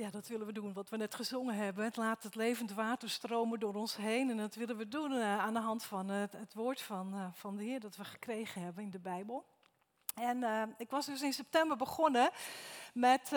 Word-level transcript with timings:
Ja, 0.00 0.10
dat 0.10 0.28
willen 0.28 0.46
we 0.46 0.52
doen, 0.52 0.72
wat 0.72 0.88
we 0.88 0.96
net 0.96 1.14
gezongen 1.14 1.54
hebben. 1.54 1.84
Het 1.84 1.96
laat 1.96 2.22
het 2.22 2.34
levend 2.34 2.72
water 2.72 3.10
stromen 3.10 3.60
door 3.60 3.74
ons 3.74 3.96
heen. 3.96 4.30
En 4.30 4.36
dat 4.36 4.54
willen 4.54 4.76
we 4.76 4.88
doen 4.88 5.12
uh, 5.12 5.38
aan 5.38 5.54
de 5.54 5.60
hand 5.60 5.84
van 5.84 6.10
uh, 6.10 6.22
het 6.30 6.54
woord 6.54 6.80
van, 6.80 7.14
uh, 7.14 7.26
van 7.32 7.56
de 7.56 7.64
Heer 7.64 7.80
dat 7.80 7.96
we 7.96 8.04
gekregen 8.04 8.62
hebben 8.62 8.84
in 8.84 8.90
de 8.90 8.98
Bijbel. 8.98 9.44
En 10.14 10.74
ik 10.78 10.90
was 10.90 11.06
dus 11.06 11.22
in 11.22 11.32
september 11.32 11.76
begonnen 11.76 12.30
met 12.92 13.28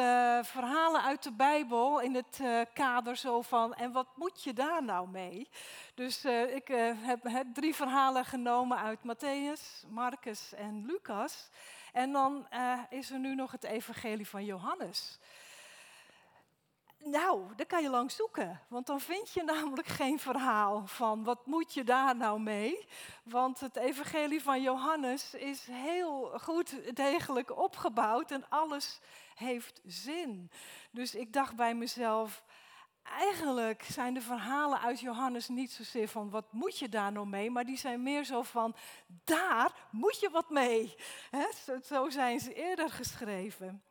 verhalen 0.41 1.03
uit 1.03 1.23
de 1.23 1.31
Bijbel 1.31 2.01
in 2.01 2.15
het 2.15 2.41
kader 2.73 3.15
zo 3.15 3.41
van, 3.41 3.73
en 3.73 3.91
wat 3.91 4.07
moet 4.15 4.43
je 4.43 4.53
daar 4.53 4.83
nou 4.83 5.07
mee? 5.09 5.49
Dus 5.93 6.25
ik 6.25 6.67
heb, 7.01 7.23
heb 7.23 7.47
drie 7.53 7.75
verhalen 7.75 8.25
genomen 8.25 8.77
uit 8.77 8.99
Matthäus, 8.99 9.89
Marcus 9.89 10.53
en 10.53 10.85
Lucas. 10.85 11.49
En 11.91 12.11
dan 12.11 12.47
is 12.89 13.11
er 13.11 13.19
nu 13.19 13.35
nog 13.35 13.51
het 13.51 13.63
evangelie 13.63 14.27
van 14.27 14.45
Johannes. 14.45 15.19
Nou, 17.05 17.55
daar 17.55 17.65
kan 17.65 17.83
je 17.83 17.89
lang 17.89 18.11
zoeken, 18.11 18.61
want 18.67 18.87
dan 18.87 18.99
vind 18.99 19.33
je 19.33 19.43
namelijk 19.53 19.87
geen 19.87 20.19
verhaal 20.19 20.87
van 20.87 21.23
wat 21.23 21.45
moet 21.45 21.73
je 21.73 21.83
daar 21.83 22.15
nou 22.15 22.39
mee. 22.39 22.87
Want 23.23 23.59
het 23.59 23.75
evangelie 23.75 24.43
van 24.43 24.61
Johannes 24.61 25.33
is 25.33 25.67
heel 25.71 26.39
goed 26.41 26.95
degelijk 26.95 27.57
opgebouwd 27.57 28.31
en 28.31 28.49
alles 28.49 28.99
heeft 29.35 29.81
zin. 29.85 30.51
Dus 30.91 31.15
ik 31.15 31.33
dacht 31.33 31.55
bij 31.55 31.75
mezelf, 31.75 32.43
eigenlijk 33.03 33.83
zijn 33.83 34.13
de 34.13 34.21
verhalen 34.21 34.79
uit 34.79 34.99
Johannes 34.99 35.47
niet 35.47 35.71
zozeer 35.71 36.07
van 36.07 36.29
wat 36.29 36.53
moet 36.53 36.79
je 36.79 36.89
daar 36.89 37.11
nou 37.11 37.27
mee, 37.27 37.49
maar 37.49 37.65
die 37.65 37.77
zijn 37.77 38.03
meer 38.03 38.23
zo 38.23 38.41
van 38.41 38.75
daar 39.23 39.87
moet 39.89 40.19
je 40.19 40.29
wat 40.29 40.49
mee. 40.49 40.95
zo 41.83 42.09
zijn 42.09 42.39
ze 42.39 42.53
eerder 42.53 42.89
geschreven. 42.89 43.83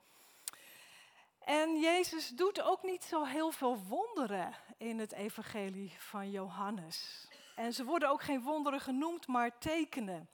En 1.45 1.80
Jezus 1.80 2.28
doet 2.28 2.62
ook 2.62 2.82
niet 2.82 3.05
zo 3.05 3.24
heel 3.24 3.50
veel 3.50 3.78
wonderen 3.88 4.55
in 4.77 4.98
het 4.98 5.12
evangelie 5.12 5.94
van 5.98 6.30
Johannes. 6.30 7.28
En 7.55 7.72
ze 7.72 7.84
worden 7.84 8.08
ook 8.08 8.22
geen 8.22 8.42
wonderen 8.42 8.80
genoemd, 8.80 9.27
maar 9.27 9.58
tekenen. 9.58 10.28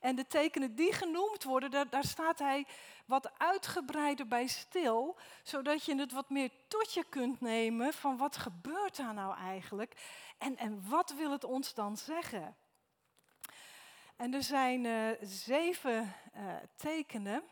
En 0.00 0.16
de 0.16 0.26
tekenen 0.26 0.74
die 0.74 0.92
genoemd 0.92 1.44
worden, 1.44 1.70
daar, 1.90 2.04
staat 2.04 2.38
hij 2.38 2.66
wat 3.06 3.38
uitgebreider 3.38 4.26
bij 4.26 4.46
stil, 4.46 5.16
zodat 5.42 5.84
je 5.84 5.94
het 5.94 6.12
wat 6.12 6.30
meer 6.30 6.50
tot 6.68 6.94
je 6.94 7.04
kunt 7.08 7.40
nemen 7.40 7.92
van 7.92 8.16
wat 8.16 8.36
gebeurt 8.36 8.96
daar 8.96 9.14
nou 9.14 9.36
eigenlijk 9.36 9.94
en, 10.38 10.56
en 10.56 10.88
wat 10.88 11.14
wil 11.14 11.30
het 11.30 11.44
ons 11.44 11.74
dan 11.74 11.96
zeggen. 11.96 12.56
En 14.16 14.34
er 14.34 14.42
zijn 14.42 14.84
uh, 14.84 15.08
zeven 15.20 16.14
uh, 16.36 16.54
tekenen. 16.76 17.42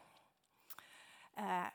Uh, 1.39 1.67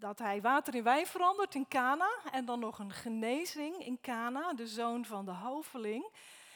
dat 0.00 0.18
hij 0.18 0.40
water 0.40 0.74
in 0.74 0.82
wijn 0.82 1.06
verandert 1.06 1.54
in 1.54 1.68
Cana 1.68 2.10
en 2.32 2.44
dan 2.44 2.58
nog 2.58 2.78
een 2.78 2.92
genezing 2.92 3.84
in 3.84 3.98
Cana, 4.00 4.52
de 4.52 4.66
zoon 4.66 5.04
van 5.04 5.24
de 5.24 5.30
hoveling. 5.30 6.10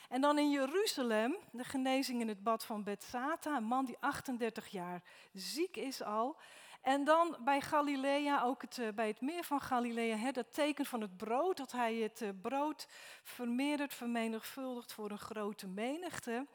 En 0.08 0.20
dan 0.20 0.38
in 0.38 0.50
Jeruzalem 0.50 1.36
de 1.52 1.64
genezing 1.64 2.20
in 2.20 2.28
het 2.28 2.42
bad 2.42 2.64
van 2.64 2.82
Bethsata, 2.82 3.56
een 3.56 3.64
man 3.64 3.84
die 3.84 3.96
38 4.00 4.66
jaar 4.66 5.02
ziek 5.32 5.76
is 5.76 6.02
al. 6.02 6.36
En 6.82 7.04
dan 7.04 7.36
bij 7.40 7.60
Galilea, 7.60 8.42
ook 8.42 8.62
het, 8.62 8.78
eh, 8.78 8.88
bij 8.94 9.06
het 9.06 9.20
meer 9.20 9.44
van 9.44 9.60
Galilea, 9.60 10.16
hè, 10.16 10.30
dat 10.30 10.54
teken 10.54 10.86
van 10.86 11.00
het 11.00 11.16
brood, 11.16 11.56
dat 11.56 11.72
hij 11.72 11.94
het 11.94 12.20
eh, 12.22 12.28
brood 12.42 12.86
vermeerdert, 13.22 13.94
vermenigvuldigt 13.94 14.92
voor 14.92 15.10
een 15.10 15.18
grote 15.18 15.66
menigte. 15.66 16.46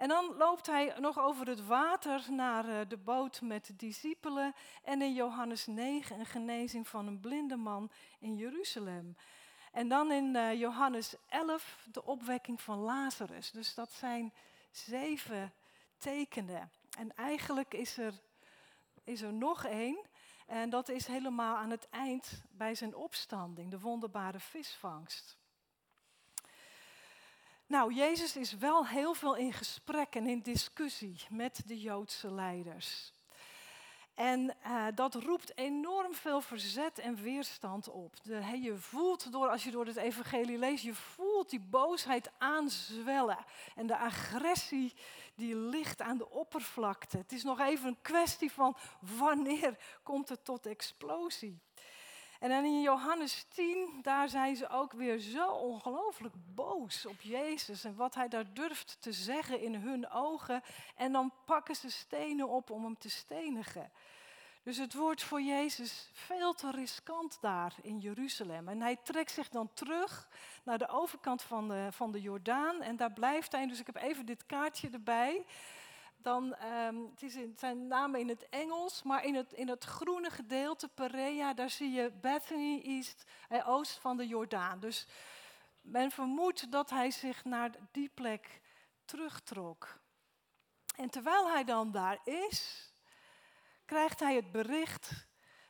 En 0.00 0.08
dan 0.08 0.34
loopt 0.36 0.66
hij 0.66 0.94
nog 0.98 1.18
over 1.18 1.46
het 1.46 1.66
water 1.66 2.26
naar 2.28 2.68
eh, 2.68 2.88
de 2.88 2.96
boot 2.96 3.40
met 3.40 3.66
de 3.66 3.76
discipelen. 3.76 4.54
En 4.82 5.02
in 5.02 5.14
Johannes 5.14 5.66
9 5.66 6.18
een 6.18 6.26
genezing 6.26 6.88
van 6.88 7.06
een 7.06 7.20
blinde 7.20 7.56
man 7.56 7.90
in 8.18 8.36
Jeruzalem. 8.36 9.16
En 9.72 9.88
dan 9.88 10.12
in 10.12 10.34
uh, 10.34 10.60
Johannes 10.60 11.14
11 11.28 11.86
de 11.92 12.04
opwekking 12.04 12.60
van 12.60 12.78
Lazarus. 12.78 13.50
Dus 13.50 13.74
dat 13.74 13.92
zijn 13.92 14.32
zeven 14.70 15.52
tekenen. 15.98 16.70
En 16.98 17.14
eigenlijk 17.14 17.74
is 17.74 17.98
er, 17.98 18.14
is 19.04 19.22
er 19.22 19.32
nog 19.32 19.64
één. 19.64 19.98
En 20.46 20.70
dat 20.70 20.88
is 20.88 21.06
helemaal 21.06 21.56
aan 21.56 21.70
het 21.70 21.88
eind 21.90 22.42
bij 22.50 22.74
zijn 22.74 22.94
opstanding, 22.94 23.70
de 23.70 23.80
wonderbare 23.80 24.40
visvangst. 24.40 25.39
Nou, 27.70 27.94
Jezus 27.94 28.36
is 28.36 28.52
wel 28.52 28.86
heel 28.86 29.14
veel 29.14 29.36
in 29.36 29.52
gesprek 29.52 30.14
en 30.14 30.26
in 30.26 30.40
discussie 30.40 31.16
met 31.28 31.62
de 31.66 31.80
Joodse 31.80 32.32
leiders. 32.32 33.12
En 34.14 34.56
uh, 34.66 34.86
dat 34.94 35.14
roept 35.14 35.58
enorm 35.58 36.14
veel 36.14 36.40
verzet 36.40 36.98
en 36.98 37.14
weerstand 37.14 37.88
op. 37.88 38.14
Je 38.60 38.74
voelt 38.76 39.32
door, 39.32 39.48
als 39.48 39.64
je 39.64 39.70
door 39.70 39.86
het 39.86 39.96
evangelie 39.96 40.58
leest, 40.58 40.84
je 40.84 40.94
voelt 40.94 41.50
die 41.50 41.60
boosheid 41.60 42.30
aanzwellen. 42.38 43.38
En 43.74 43.86
de 43.86 43.96
agressie 43.96 44.94
die 45.34 45.56
ligt 45.56 46.00
aan 46.00 46.18
de 46.18 46.30
oppervlakte. 46.30 47.16
Het 47.16 47.32
is 47.32 47.42
nog 47.42 47.60
even 47.60 47.88
een 47.88 48.02
kwestie 48.02 48.52
van 48.52 48.76
wanneer 49.18 49.78
komt 50.02 50.28
het 50.28 50.44
tot 50.44 50.66
explosie. 50.66 51.60
En 52.40 52.48
dan 52.48 52.64
in 52.64 52.80
Johannes 52.80 53.46
10, 53.48 53.98
daar 54.02 54.28
zijn 54.28 54.56
ze 54.56 54.68
ook 54.68 54.92
weer 54.92 55.18
zo 55.18 55.48
ongelooflijk 55.48 56.34
boos 56.54 57.06
op 57.06 57.20
Jezus 57.20 57.84
en 57.84 57.96
wat 57.96 58.14
hij 58.14 58.28
daar 58.28 58.54
durft 58.54 58.96
te 59.00 59.12
zeggen 59.12 59.60
in 59.60 59.74
hun 59.74 60.10
ogen. 60.10 60.62
En 60.96 61.12
dan 61.12 61.32
pakken 61.44 61.76
ze 61.76 61.90
stenen 61.90 62.48
op 62.48 62.70
om 62.70 62.84
hem 62.84 62.98
te 62.98 63.10
stenigen. 63.10 63.90
Dus 64.62 64.76
het 64.76 64.94
wordt 64.94 65.22
voor 65.22 65.42
Jezus 65.42 66.10
veel 66.12 66.52
te 66.52 66.70
riskant 66.70 67.38
daar 67.40 67.74
in 67.82 67.98
Jeruzalem. 67.98 68.68
En 68.68 68.80
hij 68.80 68.96
trekt 69.02 69.30
zich 69.30 69.48
dan 69.48 69.70
terug 69.74 70.28
naar 70.64 70.78
de 70.78 70.88
overkant 70.88 71.42
van 71.42 71.68
de, 71.68 71.88
van 71.90 72.12
de 72.12 72.20
Jordaan 72.20 72.82
en 72.82 72.96
daar 72.96 73.12
blijft 73.12 73.52
hij. 73.52 73.66
Dus 73.66 73.80
ik 73.80 73.86
heb 73.86 73.96
even 73.96 74.26
dit 74.26 74.46
kaartje 74.46 74.88
erbij 74.90 75.44
dan, 76.22 76.56
um, 76.64 77.10
het, 77.10 77.22
is 77.22 77.36
zijn 77.56 77.86
namen 77.86 78.20
in 78.20 78.28
het 78.28 78.48
Engels, 78.48 79.02
maar 79.02 79.24
in 79.24 79.34
het, 79.34 79.52
in 79.52 79.68
het 79.68 79.84
groene 79.84 80.30
gedeelte, 80.30 80.88
Perea, 80.88 81.54
daar 81.54 81.70
zie 81.70 81.90
je 81.90 82.10
Bethany 82.20 82.80
East, 82.84 83.24
eh, 83.48 83.68
oost 83.68 83.98
van 83.98 84.16
de 84.16 84.26
Jordaan. 84.26 84.80
Dus 84.80 85.06
men 85.80 86.10
vermoedt 86.10 86.72
dat 86.72 86.90
hij 86.90 87.10
zich 87.10 87.44
naar 87.44 87.70
die 87.90 88.10
plek 88.14 88.60
terugtrok. 89.04 89.98
En 90.96 91.10
terwijl 91.10 91.50
hij 91.50 91.64
dan 91.64 91.90
daar 91.90 92.18
is, 92.24 92.90
krijgt 93.84 94.20
hij 94.20 94.34
het 94.34 94.52
bericht 94.52 95.26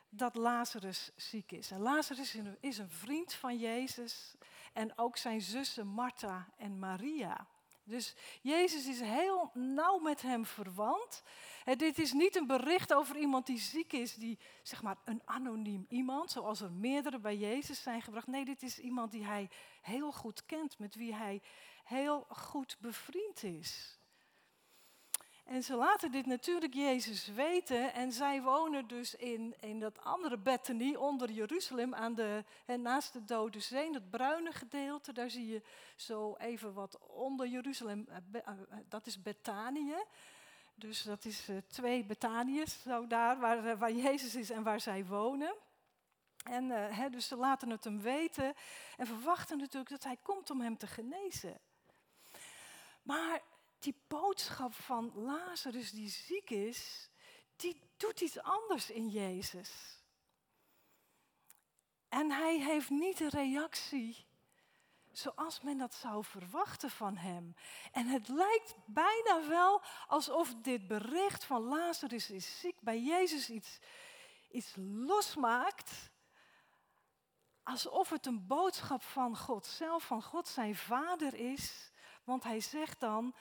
dat 0.09 0.35
Lazarus 0.35 1.11
ziek 1.15 1.51
is. 1.51 1.71
En 1.71 1.79
Lazarus 1.79 2.37
is 2.59 2.77
een 2.77 2.89
vriend 2.89 3.33
van 3.33 3.57
Jezus 3.57 4.35
en 4.73 4.97
ook 4.97 5.17
zijn 5.17 5.41
zussen 5.41 5.87
Martha 5.87 6.47
en 6.57 6.79
Maria. 6.79 7.47
Dus 7.83 8.15
Jezus 8.41 8.87
is 8.87 8.99
heel 8.99 9.51
nauw 9.53 9.97
met 9.97 10.21
hem 10.21 10.45
verwant. 10.45 11.23
En 11.65 11.77
dit 11.77 11.99
is 11.99 12.11
niet 12.11 12.35
een 12.35 12.47
bericht 12.47 12.93
over 12.93 13.17
iemand 13.17 13.45
die 13.45 13.59
ziek 13.59 13.93
is, 13.93 14.15
die 14.15 14.39
zeg 14.63 14.81
maar 14.81 14.97
een 15.05 15.21
anoniem 15.25 15.85
iemand, 15.89 16.31
zoals 16.31 16.61
er 16.61 16.71
meerdere 16.71 17.19
bij 17.19 17.37
Jezus 17.37 17.81
zijn 17.81 18.01
gebracht. 18.01 18.27
Nee, 18.27 18.45
dit 18.45 18.63
is 18.63 18.79
iemand 18.79 19.11
die 19.11 19.25
hij 19.25 19.49
heel 19.81 20.11
goed 20.11 20.45
kent, 20.45 20.79
met 20.79 20.95
wie 20.95 21.15
hij 21.15 21.41
heel 21.83 22.25
goed 22.29 22.77
bevriend 22.79 23.43
is. 23.43 23.99
En 25.43 25.63
ze 25.63 25.75
laten 25.75 26.11
dit 26.11 26.25
natuurlijk 26.25 26.73
Jezus 26.73 27.27
weten 27.27 27.93
en 27.93 28.11
zij 28.11 28.41
wonen 28.41 28.87
dus 28.87 29.15
in, 29.15 29.55
in 29.59 29.79
dat 29.79 30.03
andere 30.03 30.37
Bethany 30.37 30.95
onder 30.95 31.31
Jeruzalem, 31.31 31.95
aan 31.95 32.15
de, 32.15 32.43
en 32.65 32.81
naast 32.81 33.13
de 33.13 33.23
Dode 33.25 33.59
Zee, 33.59 33.91
dat 33.91 34.09
bruine 34.09 34.51
gedeelte. 34.51 35.13
Daar 35.13 35.29
zie 35.29 35.47
je 35.47 35.61
zo 35.95 36.35
even 36.35 36.73
wat 36.73 36.97
onder 37.07 37.47
Jeruzalem, 37.47 38.07
eh, 38.09 38.17
eh, 38.31 38.47
eh, 38.47 38.77
dat 38.89 39.05
is 39.05 39.21
Bethanië. 39.21 40.03
Dus 40.75 41.01
dat 41.01 41.25
is 41.25 41.49
twee 41.67 42.03
Bethaniërs, 42.03 42.81
zo 42.81 43.07
daar 43.07 43.39
waar, 43.39 43.77
waar 43.77 43.91
Jezus 43.91 44.35
is 44.35 44.49
en 44.49 44.63
waar 44.63 44.79
zij 44.79 45.05
wonen. 45.05 45.55
En 46.43 46.73
dus 47.11 47.27
ze 47.27 47.35
laten 47.35 47.69
het 47.69 47.83
hem 47.83 48.01
weten 48.01 48.53
en 48.97 49.07
verwachten 49.07 49.57
natuurlijk 49.57 49.91
dat 49.91 50.03
hij 50.03 50.17
komt 50.23 50.49
om 50.49 50.61
hem 50.61 50.77
te 50.77 50.87
genezen. 50.87 51.59
Maar 53.01 53.41
die 53.83 54.01
boodschap 54.07 54.73
van 54.73 55.11
Lazarus 55.15 55.91
die 55.91 56.09
ziek 56.09 56.49
is, 56.49 57.09
die 57.55 57.81
doet 57.97 58.21
iets 58.21 58.39
anders 58.39 58.89
in 58.89 59.09
Jezus. 59.09 59.99
En 62.09 62.31
hij 62.31 62.59
heeft 62.59 62.89
niet 62.89 63.17
de 63.17 63.29
reactie 63.29 64.29
zoals 65.11 65.61
men 65.61 65.77
dat 65.77 65.93
zou 65.93 66.23
verwachten 66.23 66.89
van 66.89 67.17
hem. 67.17 67.55
En 67.91 68.07
het 68.07 68.27
lijkt 68.27 68.73
bijna 68.85 69.47
wel 69.47 69.81
alsof 70.07 70.53
dit 70.61 70.87
bericht 70.87 71.43
van 71.43 71.61
Lazarus 71.61 72.29
is 72.29 72.59
ziek 72.59 72.81
bij 72.81 73.01
Jezus 73.01 73.49
iets, 73.49 73.79
iets 74.51 74.73
losmaakt. 74.77 76.09
Alsof 77.63 78.09
het 78.09 78.25
een 78.25 78.47
boodschap 78.47 79.03
van 79.03 79.37
God 79.37 79.65
zelf, 79.65 80.03
van 80.03 80.23
God 80.23 80.47
zijn 80.47 80.75
vader 80.75 81.33
is. 81.33 81.91
Want 82.23 82.43
hij 82.43 82.59
zegt 82.59 82.99
dan, 82.99 83.35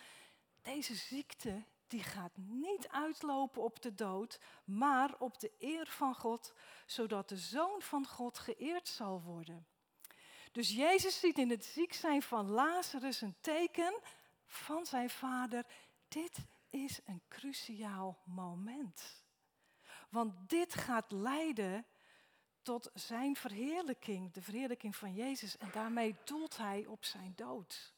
deze 0.62 0.94
ziekte, 0.94 1.64
die 1.86 2.02
gaat 2.02 2.36
niet 2.36 2.88
uitlopen 2.88 3.62
op 3.62 3.82
de 3.82 3.94
dood, 3.94 4.40
maar 4.64 5.14
op 5.18 5.40
de 5.40 5.52
eer 5.58 5.86
van 5.86 6.14
God, 6.14 6.52
zodat 6.86 7.28
de 7.28 7.36
Zoon 7.36 7.82
van 7.82 8.06
God 8.06 8.38
geëerd 8.38 8.88
zal 8.88 9.22
worden. 9.22 9.66
Dus 10.52 10.70
Jezus 10.70 11.20
ziet 11.20 11.38
in 11.38 11.50
het 11.50 11.64
ziek 11.64 11.92
zijn 11.92 12.22
van 12.22 12.50
Lazarus 12.50 13.20
een 13.20 13.36
teken 13.40 14.00
van 14.46 14.86
zijn 14.86 15.10
vader. 15.10 15.66
Dit 16.08 16.36
is 16.70 17.00
een 17.04 17.22
cruciaal 17.28 18.18
moment. 18.24 19.24
Want 20.08 20.48
dit 20.48 20.74
gaat 20.74 21.12
leiden 21.12 21.86
tot 22.62 22.90
zijn 22.94 23.36
verheerlijking, 23.36 24.32
de 24.32 24.42
verheerlijking 24.42 24.96
van 24.96 25.14
Jezus. 25.14 25.56
En 25.56 25.70
daarmee 25.72 26.16
doelt 26.24 26.56
hij 26.56 26.86
op 26.86 27.04
zijn 27.04 27.32
dood. 27.36 27.94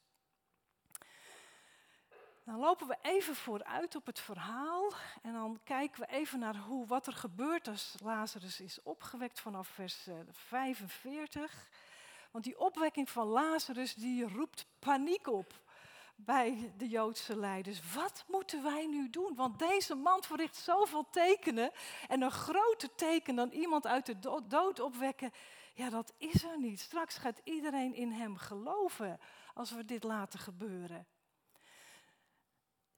Dan 2.45 2.59
lopen 2.59 2.87
we 2.87 2.97
even 3.03 3.35
vooruit 3.35 3.97
op 3.97 4.07
het 4.07 4.21
verhaal 4.21 4.93
en 5.23 5.33
dan 5.33 5.61
kijken 5.65 6.01
we 6.01 6.07
even 6.07 6.39
naar 6.39 6.57
hoe, 6.57 6.87
wat 6.87 7.07
er 7.07 7.13
gebeurt 7.13 7.69
als 7.69 7.95
Lazarus 8.03 8.61
is 8.61 8.83
opgewekt 8.83 9.41
vanaf 9.41 9.69
vers 9.69 10.09
45. 10.31 11.43
Eh, 11.43 11.51
Want 12.31 12.45
die 12.45 12.59
opwekking 12.59 13.11
van 13.11 13.27
Lazarus 13.27 13.95
die 13.95 14.29
roept 14.29 14.67
paniek 14.79 15.27
op 15.27 15.61
bij 16.17 16.73
de 16.77 16.89
Joodse 16.89 17.37
leiders. 17.37 17.95
Wat 17.95 18.25
moeten 18.29 18.63
wij 18.63 18.87
nu 18.87 19.11
doen? 19.11 19.35
Want 19.35 19.59
deze 19.59 19.95
man 19.95 20.23
verricht 20.23 20.57
zoveel 20.57 21.07
tekenen 21.11 21.71
en 22.09 22.23
een 22.23 22.31
groter 22.31 22.95
teken 22.95 23.35
dan 23.35 23.51
iemand 23.51 23.87
uit 23.87 24.07
de 24.07 24.19
dood 24.49 24.81
opwekken. 24.81 25.33
Ja, 25.75 25.91
dat 25.91 26.13
is 26.17 26.45
er 26.45 26.59
niet. 26.59 26.81
Straks 26.81 27.17
gaat 27.17 27.41
iedereen 27.45 27.95
in 27.95 28.13
hem 28.13 28.37
geloven 28.37 29.21
als 29.55 29.71
we 29.71 29.85
dit 29.85 30.03
laten 30.03 30.39
gebeuren 30.39 31.07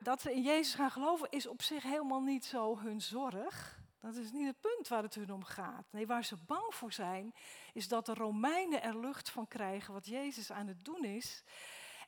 dat 0.05 0.21
ze 0.21 0.35
in 0.35 0.43
Jezus 0.43 0.75
gaan 0.75 0.91
geloven 0.91 1.31
is 1.31 1.47
op 1.47 1.62
zich 1.62 1.83
helemaal 1.83 2.21
niet 2.21 2.45
zo 2.45 2.79
hun 2.79 3.01
zorg. 3.01 3.83
Dat 4.01 4.15
is 4.15 4.33
niet 4.33 4.47
het 4.47 4.61
punt 4.61 4.89
waar 4.89 5.03
het 5.03 5.15
hun 5.15 5.33
om 5.33 5.45
gaat. 5.45 5.85
Nee, 5.91 6.06
waar 6.06 6.25
ze 6.25 6.37
bang 6.37 6.75
voor 6.75 6.93
zijn, 6.93 7.35
is 7.73 7.89
dat 7.89 8.06
de 8.06 8.15
Romeinen 8.15 8.83
er 8.83 8.99
lucht 8.99 9.31
van 9.31 9.49
krijgen 9.49 9.93
wat 9.93 10.06
Jezus 10.06 10.53
aan 10.53 10.67
het 10.67 10.85
doen 10.85 11.05
is. 11.05 11.45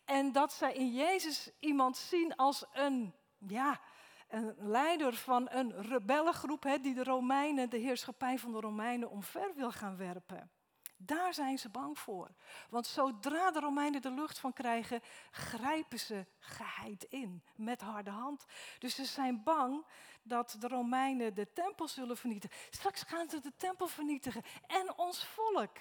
En 0.04 0.32
dat 0.32 0.52
zij 0.52 0.72
in 0.74 0.92
Jezus 0.92 1.50
iemand 1.58 1.96
zien 1.96 2.36
als 2.36 2.64
een, 2.72 3.14
ja, 3.38 3.80
een 4.28 4.54
leider 4.58 5.14
van 5.14 5.48
een 5.50 5.82
rebellengroep 5.82 6.62
hè, 6.62 6.78
die 6.78 6.94
de 6.94 7.04
Romeinen, 7.04 7.70
de 7.70 7.78
heerschappij 7.78 8.38
van 8.38 8.52
de 8.52 8.60
Romeinen 8.60 9.10
omver 9.10 9.54
wil 9.54 9.72
gaan 9.72 9.96
werpen. 9.96 10.50
Daar 10.96 11.34
zijn 11.34 11.58
ze 11.58 11.68
bang 11.68 11.98
voor. 11.98 12.30
Want 12.70 12.86
zodra 12.86 13.50
de 13.50 13.60
Romeinen 13.60 14.02
de 14.02 14.10
lucht 14.10 14.38
van 14.38 14.52
krijgen, 14.52 15.00
grijpen 15.30 15.98
ze 15.98 16.26
geheid 16.38 17.04
in 17.04 17.42
met 17.54 17.80
harde 17.80 18.10
hand. 18.10 18.44
Dus 18.78 18.94
ze 18.94 19.04
zijn 19.04 19.42
bang 19.42 19.86
dat 20.22 20.56
de 20.58 20.68
Romeinen 20.68 21.34
de 21.34 21.52
tempel 21.52 21.88
zullen 21.88 22.16
vernietigen. 22.16 22.56
Straks 22.70 23.02
gaan 23.02 23.28
ze 23.28 23.40
de 23.40 23.52
tempel 23.56 23.86
vernietigen 23.86 24.42
en 24.66 24.98
ons 24.98 25.24
volk. 25.24 25.76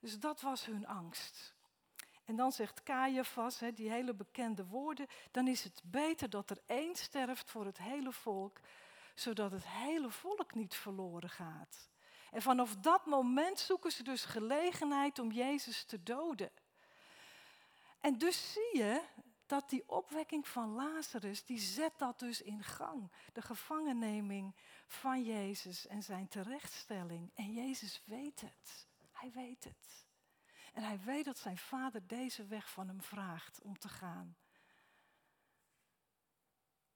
Dus 0.00 0.18
dat 0.18 0.40
was 0.40 0.66
hun 0.66 0.86
angst. 0.86 1.54
En 2.24 2.36
dan 2.36 2.52
zegt 2.52 2.82
Caiaphas, 2.82 3.58
die 3.74 3.90
hele 3.90 4.14
bekende 4.14 4.66
woorden, 4.66 5.06
dan 5.30 5.48
is 5.48 5.64
het 5.64 5.82
beter 5.84 6.30
dat 6.30 6.50
er 6.50 6.58
één 6.66 6.96
sterft 6.96 7.50
voor 7.50 7.64
het 7.64 7.78
hele 7.78 8.12
volk, 8.12 8.60
zodat 9.14 9.50
het 9.50 9.66
hele 9.66 10.10
volk 10.10 10.54
niet 10.54 10.74
verloren 10.74 11.30
gaat. 11.30 11.90
En 12.32 12.42
vanaf 12.42 12.76
dat 12.76 13.06
moment 13.06 13.58
zoeken 13.58 13.92
ze 13.92 14.02
dus 14.02 14.24
gelegenheid 14.24 15.18
om 15.18 15.30
Jezus 15.30 15.84
te 15.84 16.02
doden. 16.02 16.50
En 18.00 18.18
dus 18.18 18.52
zie 18.52 18.78
je 18.78 19.02
dat 19.46 19.70
die 19.70 19.88
opwekking 19.88 20.48
van 20.48 20.72
Lazarus, 20.72 21.44
die 21.44 21.58
zet 21.58 21.92
dat 21.98 22.18
dus 22.18 22.42
in 22.42 22.62
gang. 22.62 23.12
De 23.32 23.42
gevangenneming 23.42 24.56
van 24.86 25.22
Jezus 25.22 25.86
en 25.86 26.02
zijn 26.02 26.28
terechtstelling. 26.28 27.30
En 27.34 27.52
Jezus 27.52 28.02
weet 28.04 28.40
het. 28.40 28.88
Hij 29.12 29.32
weet 29.32 29.64
het. 29.64 30.06
En 30.72 30.82
hij 30.82 31.00
weet 31.00 31.24
dat 31.24 31.38
zijn 31.38 31.58
vader 31.58 32.06
deze 32.06 32.46
weg 32.46 32.70
van 32.70 32.88
hem 32.88 33.02
vraagt 33.02 33.60
om 33.60 33.78
te 33.78 33.88
gaan. 33.88 34.36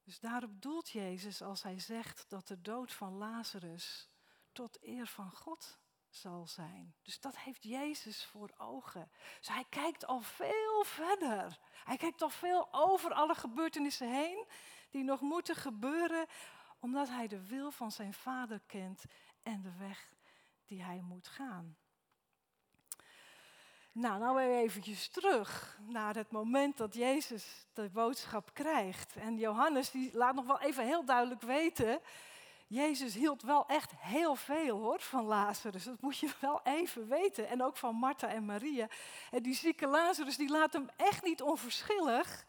Dus 0.03 0.21
daarop 0.21 0.62
doelt 0.62 0.91
Jezus 0.91 1.43
als 1.43 1.62
hij 1.62 1.79
zegt 1.79 2.25
dat 2.29 2.49
de 2.49 2.61
dood 2.61 2.93
van 2.93 3.12
Lazarus 3.12 4.09
tot 4.56 4.79
eer 4.82 5.06
van 5.06 5.31
God 5.31 5.79
zal 6.08 6.47
zijn. 6.47 6.94
Dus 7.03 7.20
dat 7.20 7.38
heeft 7.38 7.62
Jezus 7.62 8.25
voor 8.25 8.50
ogen. 8.56 9.11
Dus 9.38 9.49
hij 9.49 9.64
kijkt 9.69 10.06
al 10.06 10.20
veel 10.20 10.85
verder. 10.85 11.58
Hij 11.85 11.97
kijkt 11.97 12.23
al 12.23 12.29
veel 12.29 12.69
over 12.70 13.12
alle 13.12 13.35
gebeurtenissen 13.35 14.12
heen 14.12 14.47
die 14.91 15.05
nog 15.05 15.20
moeten 15.20 15.56
gebeuren, 15.56 16.26
omdat 16.79 17.08
hij 17.08 17.29
de 17.29 17.47
wil 17.47 17.70
van 17.70 17.93
zijn 17.93 18.14
vader 18.14 18.61
kent 18.67 19.05
en 19.43 19.62
de 19.62 19.76
weg 19.79 20.14
die 20.64 20.82
hij 20.82 21.00
moet 21.00 21.29
gaan. 21.29 21.76
Nou, 23.93 24.19
nou 24.19 24.37
weer 24.37 24.58
eventjes 24.58 25.08
terug 25.08 25.79
naar 25.87 26.14
het 26.14 26.31
moment 26.31 26.76
dat 26.76 26.94
Jezus 26.94 27.67
de 27.73 27.91
boodschap 27.91 28.55
krijgt. 28.55 29.17
En 29.17 29.37
Johannes 29.37 29.91
die 29.91 30.17
laat 30.17 30.35
nog 30.35 30.47
wel 30.47 30.61
even 30.61 30.85
heel 30.85 31.05
duidelijk 31.05 31.43
weten 31.43 32.00
Jezus 32.69 33.15
hield 33.15 33.43
wel 33.43 33.67
echt 33.67 33.93
heel 33.97 34.35
veel 34.35 34.79
hoor 34.79 35.01
van 35.01 35.25
Lazarus. 35.25 35.85
Dat 35.85 36.01
moet 36.01 36.19
je 36.19 36.35
wel 36.41 36.61
even 36.63 37.09
weten. 37.09 37.49
En 37.49 37.63
ook 37.63 37.77
van 37.77 37.95
Martha 37.95 38.29
en 38.29 38.45
Maria. 38.45 38.89
En 39.31 39.43
die 39.43 39.55
zieke 39.55 39.87
Lazarus 39.87 40.37
die 40.37 40.51
laat 40.51 40.73
hem 40.73 40.89
echt 40.97 41.23
niet 41.23 41.43
onverschillig. 41.43 42.47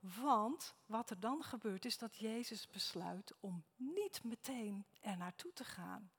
Want 0.00 0.74
wat 0.86 1.10
er 1.10 1.20
dan 1.20 1.42
gebeurt 1.42 1.84
is 1.84 1.98
dat 1.98 2.16
Jezus 2.16 2.68
besluit 2.68 3.34
om 3.40 3.64
niet 3.76 4.24
meteen 4.24 4.86
er 5.00 5.16
naartoe 5.16 5.52
te 5.52 5.64
gaan. 5.64 6.10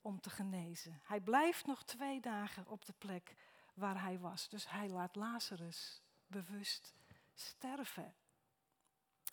Om 0.00 0.20
te 0.20 0.30
genezen. 0.30 1.00
Hij 1.02 1.20
blijft 1.20 1.66
nog 1.66 1.84
twee 1.84 2.20
dagen 2.20 2.66
op 2.66 2.84
de 2.84 2.94
plek 2.98 3.34
waar 3.74 4.02
hij 4.02 4.18
was. 4.18 4.48
Dus 4.48 4.70
hij 4.70 4.88
laat 4.88 5.16
Lazarus 5.16 6.02
bewust 6.26 6.94
sterven. 7.34 8.14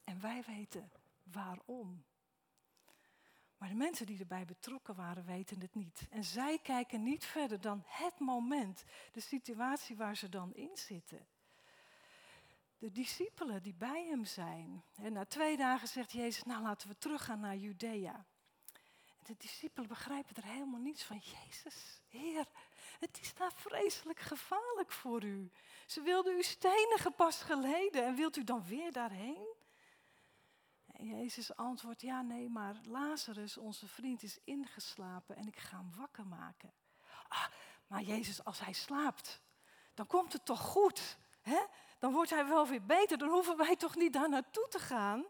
En 0.04 0.22
wij 0.22 0.44
weten 0.46 0.92
waarom. 1.24 2.04
Maar 3.58 3.70
de 3.70 3.76
mensen 3.76 4.06
die 4.06 4.20
erbij 4.20 4.46
betrokken 4.46 4.96
waren, 4.96 5.26
weten 5.26 5.62
het 5.62 5.76
niet. 5.76 6.08
En 6.10 6.24
zij 6.24 6.60
kijken 6.64 7.04
niet 7.04 7.26
verder 7.26 7.62
dan 7.62 7.84
het 7.86 8.20
moment, 8.20 8.84
de 9.12 9.20
situatie 9.20 9.96
waar 9.96 10.18
ze 10.18 10.30
dan 10.30 10.54
in 10.54 10.78
zitten. 10.78 11.28
De 12.78 12.92
discipelen 12.92 13.62
die 13.62 13.74
bij 13.74 14.06
hem 14.06 14.26
zijn. 14.26 14.84
En 14.96 15.14
na 15.14 15.26
twee 15.26 15.58
dagen 15.58 15.88
zegt 15.88 16.12
Jezus, 16.12 16.44
nou 16.44 16.64
laten 16.64 16.88
we 16.88 16.98
teruggaan 16.98 17.40
naar 17.40 17.56
Judea. 17.56 18.26
De 19.26 19.36
discipelen 19.38 19.88
begrijpen 19.90 20.36
er 20.36 20.44
helemaal 20.44 20.80
niets 20.80 21.04
van. 21.04 21.18
Jezus, 21.18 22.02
Heer, 22.08 22.46
het 23.00 23.20
is 23.22 23.34
daar 23.34 23.54
vreselijk 23.54 24.20
gevaarlijk 24.20 24.92
voor 24.92 25.24
u. 25.24 25.52
Ze 25.86 26.02
wilden 26.02 26.38
u 26.38 26.44
stenigen 26.44 27.14
pas 27.16 27.42
geleden 27.42 28.06
en 28.06 28.16
wilt 28.16 28.38
u 28.38 28.44
dan 28.44 28.66
weer 28.66 28.92
daarheen? 28.92 29.55
En 30.98 31.06
Jezus 31.06 31.56
antwoordt, 31.56 32.02
ja 32.02 32.22
nee, 32.22 32.50
maar 32.50 32.76
Lazarus, 32.84 33.58
onze 33.58 33.88
vriend, 33.88 34.24
is 34.24 34.40
ingeslapen 34.44 35.36
en 35.36 35.48
ik 35.48 35.60
ga 35.60 35.78
hem 35.78 35.92
wakker 35.96 36.28
maken. 36.28 36.74
Ah, 37.28 37.48
maar 37.88 38.02
Jezus, 38.02 38.44
als 38.44 38.60
hij 38.60 38.74
slaapt, 38.74 39.42
dan 39.94 40.08
komt 40.08 40.34
het 40.34 40.46
toch 40.46 40.62
goed? 40.62 41.18
Hè? 41.42 41.66
Dan 42.00 42.12
wordt 42.12 42.30
hij 42.30 42.48
wel 42.48 42.68
weer 42.68 42.86
beter, 42.86 43.18
dan 43.18 43.30
hoeven 43.30 43.58
wij 43.58 43.76
toch 43.76 43.96
niet 43.96 44.14
daar 44.14 44.30
naartoe 44.30 44.68
te 44.68 44.80
gaan? 44.80 45.26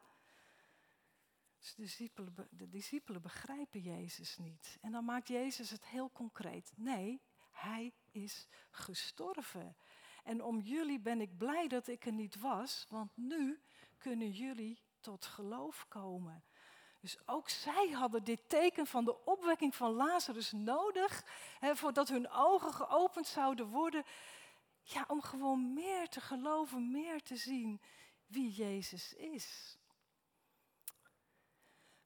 Dus 1.59 1.75
de 1.75 1.81
discipelen, 1.81 2.47
de 2.51 2.69
discipelen 2.69 3.21
begrijpen 3.21 3.81
Jezus 3.81 4.37
niet. 4.37 4.77
En 4.81 4.91
dan 4.91 5.05
maakt 5.05 5.27
Jezus 5.27 5.69
het 5.69 5.85
heel 5.85 6.11
concreet. 6.11 6.71
Nee, 6.75 7.21
hij 7.51 7.93
is 8.11 8.47
gestorven. 8.71 9.77
En 10.23 10.43
om 10.43 10.59
jullie 10.59 10.99
ben 10.99 11.21
ik 11.21 11.37
blij 11.37 11.67
dat 11.67 11.87
ik 11.87 12.05
er 12.05 12.11
niet 12.11 12.39
was, 12.39 12.85
want 12.89 13.17
nu 13.17 13.61
kunnen 13.97 14.31
jullie 14.31 14.84
tot 15.05 15.25
geloof 15.25 15.85
komen. 15.87 16.43
Dus 17.01 17.27
ook 17.27 17.49
zij 17.49 17.89
hadden 17.89 18.23
dit 18.23 18.49
teken 18.49 18.87
van 18.87 19.05
de 19.05 19.25
opwekking 19.25 19.75
van 19.75 19.91
Lazarus 19.91 20.51
nodig, 20.51 21.23
hè, 21.59 21.75
voordat 21.75 22.07
hun 22.09 22.29
ogen 22.29 22.73
geopend 22.73 23.27
zouden 23.27 23.67
worden, 23.67 24.03
ja, 24.81 25.05
om 25.07 25.21
gewoon 25.21 25.73
meer 25.73 26.09
te 26.09 26.21
geloven, 26.21 26.91
meer 26.91 27.21
te 27.21 27.35
zien 27.35 27.81
wie 28.25 28.51
Jezus 28.51 29.13
is. 29.13 29.77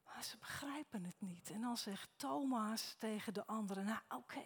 Maar 0.04 0.24
ze 0.24 0.36
begrijpen 0.38 1.04
het 1.04 1.20
niet. 1.20 1.50
En 1.50 1.60
dan 1.60 1.76
zegt 1.76 2.08
Thomas 2.16 2.94
tegen 2.98 3.34
de 3.34 3.46
anderen, 3.46 3.84
nou 3.84 4.00
oké, 4.08 4.44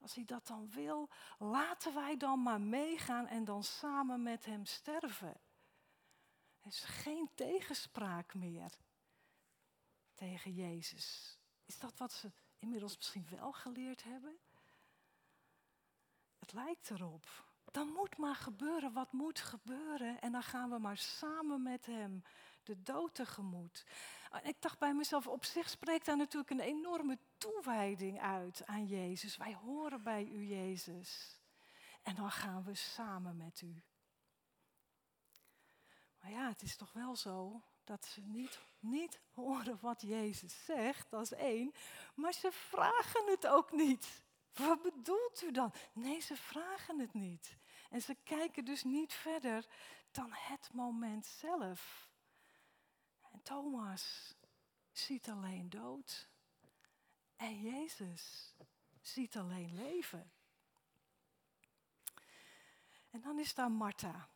als 0.00 0.14
hij 0.14 0.24
dat 0.24 0.46
dan 0.46 0.70
wil, 0.70 1.08
laten 1.38 1.94
wij 1.94 2.16
dan 2.16 2.42
maar 2.42 2.60
meegaan 2.60 3.26
en 3.26 3.44
dan 3.44 3.62
samen 3.62 4.22
met 4.22 4.44
hem 4.44 4.64
sterven. 4.64 5.40
Is 6.68 6.84
geen 6.84 7.30
tegenspraak 7.34 8.34
meer 8.34 8.78
tegen 10.14 10.52
Jezus. 10.52 11.38
Is 11.66 11.78
dat 11.78 11.96
wat 11.96 12.12
ze 12.12 12.32
inmiddels 12.58 12.96
misschien 12.96 13.26
wel 13.30 13.52
geleerd 13.52 14.04
hebben? 14.04 14.38
Het 16.38 16.52
lijkt 16.52 16.90
erop. 16.90 17.46
Dan 17.64 17.88
moet 17.88 18.16
maar 18.16 18.34
gebeuren 18.34 18.92
wat 18.92 19.12
moet 19.12 19.40
gebeuren. 19.40 20.20
En 20.20 20.32
dan 20.32 20.42
gaan 20.42 20.70
we 20.70 20.78
maar 20.78 20.96
samen 20.96 21.62
met 21.62 21.86
Hem 21.86 22.22
de 22.62 22.82
dood 22.82 23.14
tegemoet. 23.14 23.86
Ik 24.42 24.62
dacht 24.62 24.78
bij 24.78 24.94
mezelf, 24.94 25.26
op 25.26 25.44
zich 25.44 25.68
spreekt 25.68 26.06
daar 26.06 26.16
natuurlijk 26.16 26.50
een 26.50 26.60
enorme 26.60 27.18
toewijding 27.38 28.20
uit 28.20 28.66
aan 28.66 28.86
Jezus. 28.86 29.36
Wij 29.36 29.54
horen 29.54 30.02
bij 30.02 30.24
u, 30.24 30.46
Jezus. 30.46 31.40
En 32.02 32.14
dan 32.14 32.30
gaan 32.30 32.64
we 32.64 32.74
samen 32.74 33.36
met 33.36 33.60
u. 33.60 33.82
Maar 36.20 36.30
ja, 36.30 36.48
het 36.48 36.62
is 36.62 36.76
toch 36.76 36.92
wel 36.92 37.16
zo 37.16 37.62
dat 37.84 38.04
ze 38.04 38.20
niet, 38.20 38.60
niet 38.78 39.20
horen 39.34 39.78
wat 39.80 40.00
Jezus 40.00 40.64
zegt, 40.64 41.10
dat 41.10 41.22
is 41.22 41.32
één. 41.32 41.72
Maar 42.14 42.32
ze 42.32 42.52
vragen 42.52 43.26
het 43.26 43.46
ook 43.46 43.72
niet. 43.72 44.22
Wat 44.52 44.82
bedoelt 44.82 45.42
u 45.42 45.50
dan? 45.50 45.72
Nee, 45.92 46.20
ze 46.20 46.36
vragen 46.36 46.98
het 46.98 47.14
niet. 47.14 47.56
En 47.90 48.02
ze 48.02 48.16
kijken 48.24 48.64
dus 48.64 48.84
niet 48.84 49.12
verder 49.12 49.66
dan 50.10 50.32
het 50.32 50.70
moment 50.72 51.26
zelf. 51.26 52.10
En 53.32 53.42
Thomas 53.42 54.34
ziet 54.92 55.28
alleen 55.28 55.70
dood. 55.70 56.28
En 57.36 57.60
Jezus 57.60 58.54
ziet 59.00 59.36
alleen 59.36 59.74
leven. 59.74 60.32
En 63.10 63.20
dan 63.20 63.38
is 63.38 63.54
daar 63.54 63.70
Martha. 63.70 64.28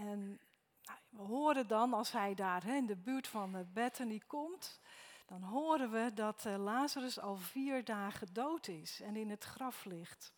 En 0.00 0.40
nou, 0.82 0.98
we 1.08 1.22
horen 1.22 1.66
dan, 1.66 1.92
als 1.92 2.12
hij 2.12 2.34
daar 2.34 2.66
in 2.66 2.86
de 2.86 2.96
buurt 2.96 3.28
van 3.28 3.66
Bethany 3.72 4.22
komt, 4.26 4.80
dan 5.26 5.42
horen 5.42 5.90
we 5.90 6.10
dat 6.14 6.46
eh, 6.46 6.56
Lazarus 6.56 7.18
al 7.18 7.36
vier 7.36 7.84
dagen 7.84 8.32
dood 8.32 8.68
is 8.68 9.00
en 9.00 9.16
in 9.16 9.30
het 9.30 9.44
graf 9.44 9.84
ligt. 9.84 10.32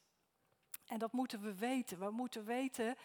En 0.87 0.99
dat 0.99 1.12
moeten 1.12 1.40
we 1.40 1.54
weten. 1.54 1.99
We 1.99 2.11
moeten 2.11 2.45
weten, 2.45 2.97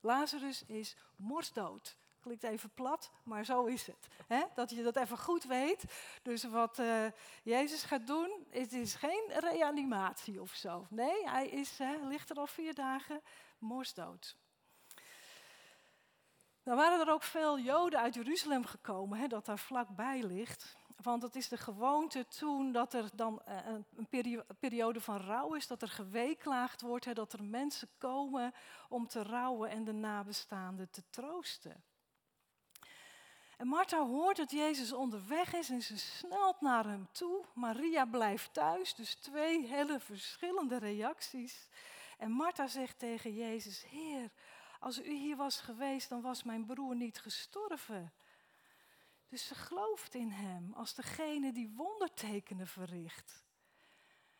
Lazarus 0.00 0.64
is 0.64 0.96
morsdood. 1.16 1.96
Klinkt 2.20 2.42
even 2.42 2.70
plat, 2.74 3.10
maar 3.22 3.44
zo 3.44 3.64
is 3.64 3.86
het. 3.86 4.08
Hè? 4.26 4.42
Dat 4.54 4.70
je 4.70 4.82
dat 4.82 4.96
even 4.96 5.18
goed 5.18 5.44
weet. 5.44 5.84
Dus 6.22 6.44
wat 6.44 6.78
uh, 6.78 7.06
Jezus 7.42 7.82
gaat 7.82 8.06
doen, 8.06 8.46
het 8.50 8.72
is 8.72 8.94
geen 8.94 9.24
reanimatie 9.28 10.40
of 10.40 10.54
zo. 10.54 10.86
Nee, 10.90 11.28
hij 11.28 11.48
is, 11.48 11.78
ligt 12.02 12.30
er 12.30 12.36
al 12.36 12.46
vier 12.46 12.74
dagen 12.74 13.20
morsdood. 13.58 14.36
Dan 16.64 16.76
waren 16.76 17.00
er 17.00 17.12
ook 17.12 17.22
veel 17.22 17.58
Joden 17.58 18.00
uit 18.00 18.14
Jeruzalem 18.14 18.64
gekomen, 18.64 19.18
hè, 19.18 19.26
dat 19.26 19.46
daar 19.46 19.58
vlakbij 19.58 20.22
ligt. 20.22 20.76
Want 21.02 21.22
het 21.22 21.36
is 21.36 21.48
de 21.48 21.56
gewoonte 21.56 22.26
toen 22.26 22.72
dat 22.72 22.94
er 22.94 23.10
dan 23.14 23.42
eh, 23.42 23.56
een 23.96 24.44
periode 24.58 25.00
van 25.00 25.16
rouw 25.16 25.54
is, 25.54 25.66
dat 25.66 25.82
er 25.82 25.88
geweeklaagd 25.88 26.80
wordt, 26.80 27.04
hè, 27.04 27.12
dat 27.12 27.32
er 27.32 27.44
mensen 27.44 27.88
komen 27.98 28.52
om 28.88 29.06
te 29.06 29.22
rouwen 29.22 29.70
en 29.70 29.84
de 29.84 29.92
nabestaanden 29.92 30.90
te 30.90 31.02
troosten. 31.10 31.84
En 33.56 33.66
Martha 33.66 34.06
hoort 34.06 34.36
dat 34.36 34.50
Jezus 34.50 34.92
onderweg 34.92 35.52
is 35.52 35.70
en 35.70 35.82
ze 35.82 35.98
snelt 35.98 36.60
naar 36.60 36.84
hem 36.84 37.08
toe. 37.12 37.44
Maria 37.54 38.04
blijft 38.04 38.54
thuis, 38.54 38.94
dus 38.94 39.14
twee 39.14 39.66
hele 39.66 40.00
verschillende 40.00 40.78
reacties. 40.78 41.68
En 42.18 42.30
Martha 42.30 42.66
zegt 42.66 42.98
tegen 42.98 43.34
Jezus, 43.34 43.84
Heer, 43.88 44.30
als 44.84 45.02
u 45.02 45.12
hier 45.12 45.36
was 45.36 45.60
geweest, 45.60 46.08
dan 46.08 46.20
was 46.20 46.42
mijn 46.42 46.64
broer 46.64 46.96
niet 46.96 47.20
gestorven. 47.20 48.12
Dus 49.28 49.46
ze 49.46 49.54
gelooft 49.54 50.14
in 50.14 50.30
hem 50.30 50.72
als 50.74 50.94
degene 50.94 51.52
die 51.52 51.72
wondertekenen 51.76 52.66
verricht. 52.66 53.44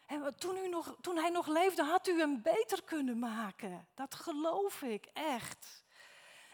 En 0.06 0.34
toen, 0.36 0.56
u 0.56 0.68
nog, 0.68 0.96
toen 1.00 1.16
hij 1.16 1.30
nog 1.30 1.46
leefde, 1.46 1.82
had 1.82 2.08
u 2.08 2.18
hem 2.18 2.42
beter 2.42 2.82
kunnen 2.82 3.18
maken. 3.18 3.88
Dat 3.94 4.14
geloof 4.14 4.82
ik 4.82 5.06
echt. 5.12 5.84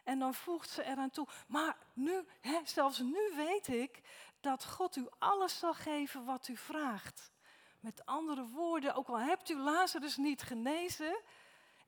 En 0.04 0.18
dan 0.18 0.34
voegt 0.34 0.70
ze 0.70 0.84
eraan 0.84 1.10
toe, 1.10 1.26
maar 1.46 1.76
nu, 1.92 2.24
hè, 2.40 2.60
zelfs 2.64 2.98
nu 2.98 3.32
weet 3.36 3.68
ik 3.68 4.00
dat 4.40 4.64
God 4.64 4.96
u 4.96 5.06
alles 5.18 5.58
zal 5.58 5.74
geven 5.74 6.24
wat 6.24 6.48
u 6.48 6.56
vraagt. 6.56 7.32
Met 7.80 8.06
andere 8.06 8.46
woorden, 8.46 8.94
ook 8.94 9.08
al 9.08 9.20
hebt 9.20 9.48
u 9.48 9.56
Lazarus 9.56 10.16
niet 10.16 10.42
genezen, 10.42 11.20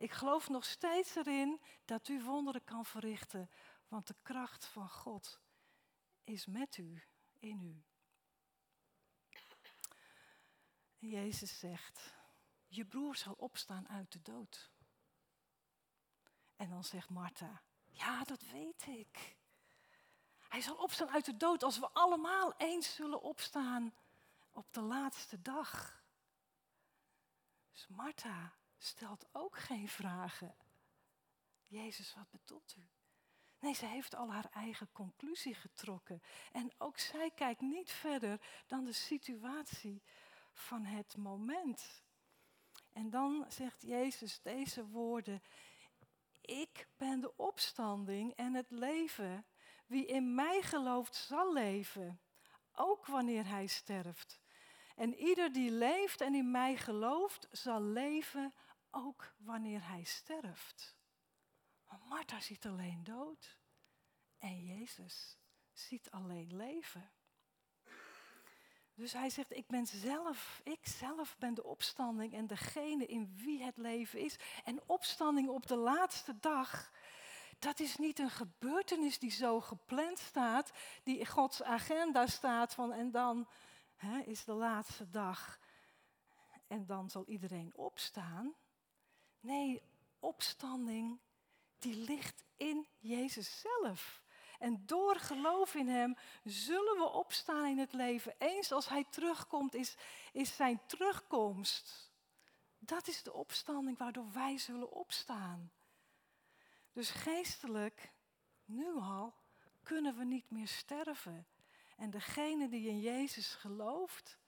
ik 0.02 0.12
geloof 0.12 0.48
nog 0.48 0.64
steeds 0.64 1.14
erin 1.14 1.60
dat 1.84 2.08
u 2.08 2.22
wonderen 2.22 2.64
kan 2.64 2.84
verrichten, 2.84 3.50
want 3.88 4.06
de 4.06 4.14
kracht 4.22 4.64
van 4.64 4.90
God 4.90 5.40
is 6.24 6.46
met 6.46 6.76
u, 6.76 7.02
in 7.38 7.62
u. 7.62 7.84
En 10.98 11.08
Jezus 11.08 11.58
zegt, 11.58 12.14
je 12.66 12.84
broer 12.84 13.16
zal 13.16 13.34
opstaan 13.34 13.88
uit 13.88 14.12
de 14.12 14.22
dood. 14.22 14.70
En 16.56 16.70
dan 16.70 16.84
zegt 16.84 17.10
Martha, 17.10 17.62
ja, 17.86 18.24
dat 18.24 18.42
weet 18.42 18.86
ik. 18.86 19.36
Hij 20.48 20.60
zal 20.60 20.76
opstaan 20.76 21.10
uit 21.10 21.24
de 21.24 21.36
dood 21.36 21.62
als 21.62 21.78
we 21.78 21.90
allemaal 21.90 22.54
eens 22.56 22.94
zullen 22.94 23.22
opstaan 23.22 23.94
op 24.50 24.72
de 24.72 24.80
laatste 24.80 25.42
dag. 25.42 26.02
Dus 27.72 27.86
Martha 27.88 28.54
stelt 28.84 29.26
ook 29.32 29.58
geen 29.58 29.88
vragen. 29.88 30.54
Jezus, 31.66 32.14
wat 32.14 32.30
bedoelt 32.30 32.74
u? 32.78 32.88
Nee, 33.58 33.74
ze 33.74 33.86
heeft 33.86 34.14
al 34.14 34.32
haar 34.32 34.48
eigen 34.50 34.92
conclusie 34.92 35.54
getrokken. 35.54 36.22
En 36.52 36.72
ook 36.78 36.98
zij 36.98 37.30
kijkt 37.30 37.60
niet 37.60 37.90
verder 37.90 38.40
dan 38.66 38.84
de 38.84 38.92
situatie 38.92 40.02
van 40.52 40.84
het 40.84 41.16
moment. 41.16 42.02
En 42.92 43.10
dan 43.10 43.44
zegt 43.48 43.82
Jezus 43.82 44.40
deze 44.42 44.86
woorden. 44.86 45.42
Ik 46.40 46.88
ben 46.96 47.20
de 47.20 47.36
opstanding 47.36 48.32
en 48.34 48.54
het 48.54 48.70
leven. 48.70 49.46
Wie 49.86 50.06
in 50.06 50.34
mij 50.34 50.62
gelooft 50.62 51.14
zal 51.14 51.52
leven, 51.52 52.20
ook 52.72 53.06
wanneer 53.06 53.46
hij 53.48 53.66
sterft. 53.66 54.40
En 54.96 55.14
ieder 55.14 55.52
die 55.52 55.70
leeft 55.70 56.20
en 56.20 56.34
in 56.34 56.50
mij 56.50 56.76
gelooft, 56.76 57.48
zal 57.50 57.82
leven 57.82 58.54
ook 58.92 59.34
wanneer 59.36 59.88
hij 59.88 60.04
sterft. 60.04 60.96
Maar 61.88 62.00
Martha 62.08 62.40
ziet 62.40 62.66
alleen 62.66 63.04
dood 63.04 63.58
en 64.38 64.64
Jezus 64.64 65.38
ziet 65.72 66.10
alleen 66.10 66.56
leven. 66.56 67.10
Dus 68.94 69.12
hij 69.12 69.30
zegt, 69.30 69.56
ik 69.56 69.66
ben 69.66 69.86
zelf, 69.86 70.60
ik 70.64 70.86
zelf 70.86 71.36
ben 71.38 71.54
de 71.54 71.64
opstanding 71.64 72.34
en 72.34 72.46
degene 72.46 73.06
in 73.06 73.36
wie 73.36 73.62
het 73.62 73.76
leven 73.76 74.20
is. 74.20 74.36
En 74.64 74.88
opstanding 74.88 75.48
op 75.48 75.66
de 75.66 75.76
laatste 75.76 76.38
dag, 76.38 76.92
dat 77.58 77.80
is 77.80 77.96
niet 77.96 78.18
een 78.18 78.30
gebeurtenis 78.30 79.18
die 79.18 79.30
zo 79.30 79.60
gepland 79.60 80.18
staat, 80.18 80.72
die 81.02 81.18
in 81.18 81.26
Gods 81.26 81.62
agenda 81.62 82.26
staat 82.26 82.74
van 82.74 82.92
en 82.92 83.10
dan 83.10 83.48
hè, 83.94 84.18
is 84.20 84.44
de 84.44 84.52
laatste 84.52 85.10
dag 85.10 85.58
en 86.66 86.86
dan 86.86 87.10
zal 87.10 87.24
iedereen 87.26 87.76
opstaan. 87.76 88.54
Nee, 89.42 89.82
opstanding 90.18 91.18
die 91.78 91.96
ligt 91.96 92.44
in 92.56 92.86
Jezus 92.98 93.60
zelf. 93.60 94.22
En 94.58 94.86
door 94.86 95.16
geloof 95.16 95.74
in 95.74 95.88
Hem 95.88 96.16
zullen 96.44 96.96
we 96.96 97.08
opstaan 97.08 97.66
in 97.66 97.78
het 97.78 97.92
leven. 97.92 98.34
Eens 98.38 98.72
als 98.72 98.88
Hij 98.88 99.04
terugkomt, 99.10 99.74
is, 99.74 99.96
is 100.32 100.56
Zijn 100.56 100.80
terugkomst. 100.86 102.10
Dat 102.78 103.08
is 103.08 103.22
de 103.22 103.32
opstanding 103.32 103.98
waardoor 103.98 104.32
wij 104.32 104.58
zullen 104.58 104.92
opstaan. 104.92 105.72
Dus 106.92 107.10
geestelijk, 107.10 108.12
nu 108.64 108.94
al, 108.94 109.34
kunnen 109.82 110.16
we 110.16 110.24
niet 110.24 110.50
meer 110.50 110.68
sterven. 110.68 111.46
En 111.96 112.10
degene 112.10 112.68
die 112.68 112.88
in 112.88 113.00
Jezus 113.00 113.54
gelooft, 113.54 114.38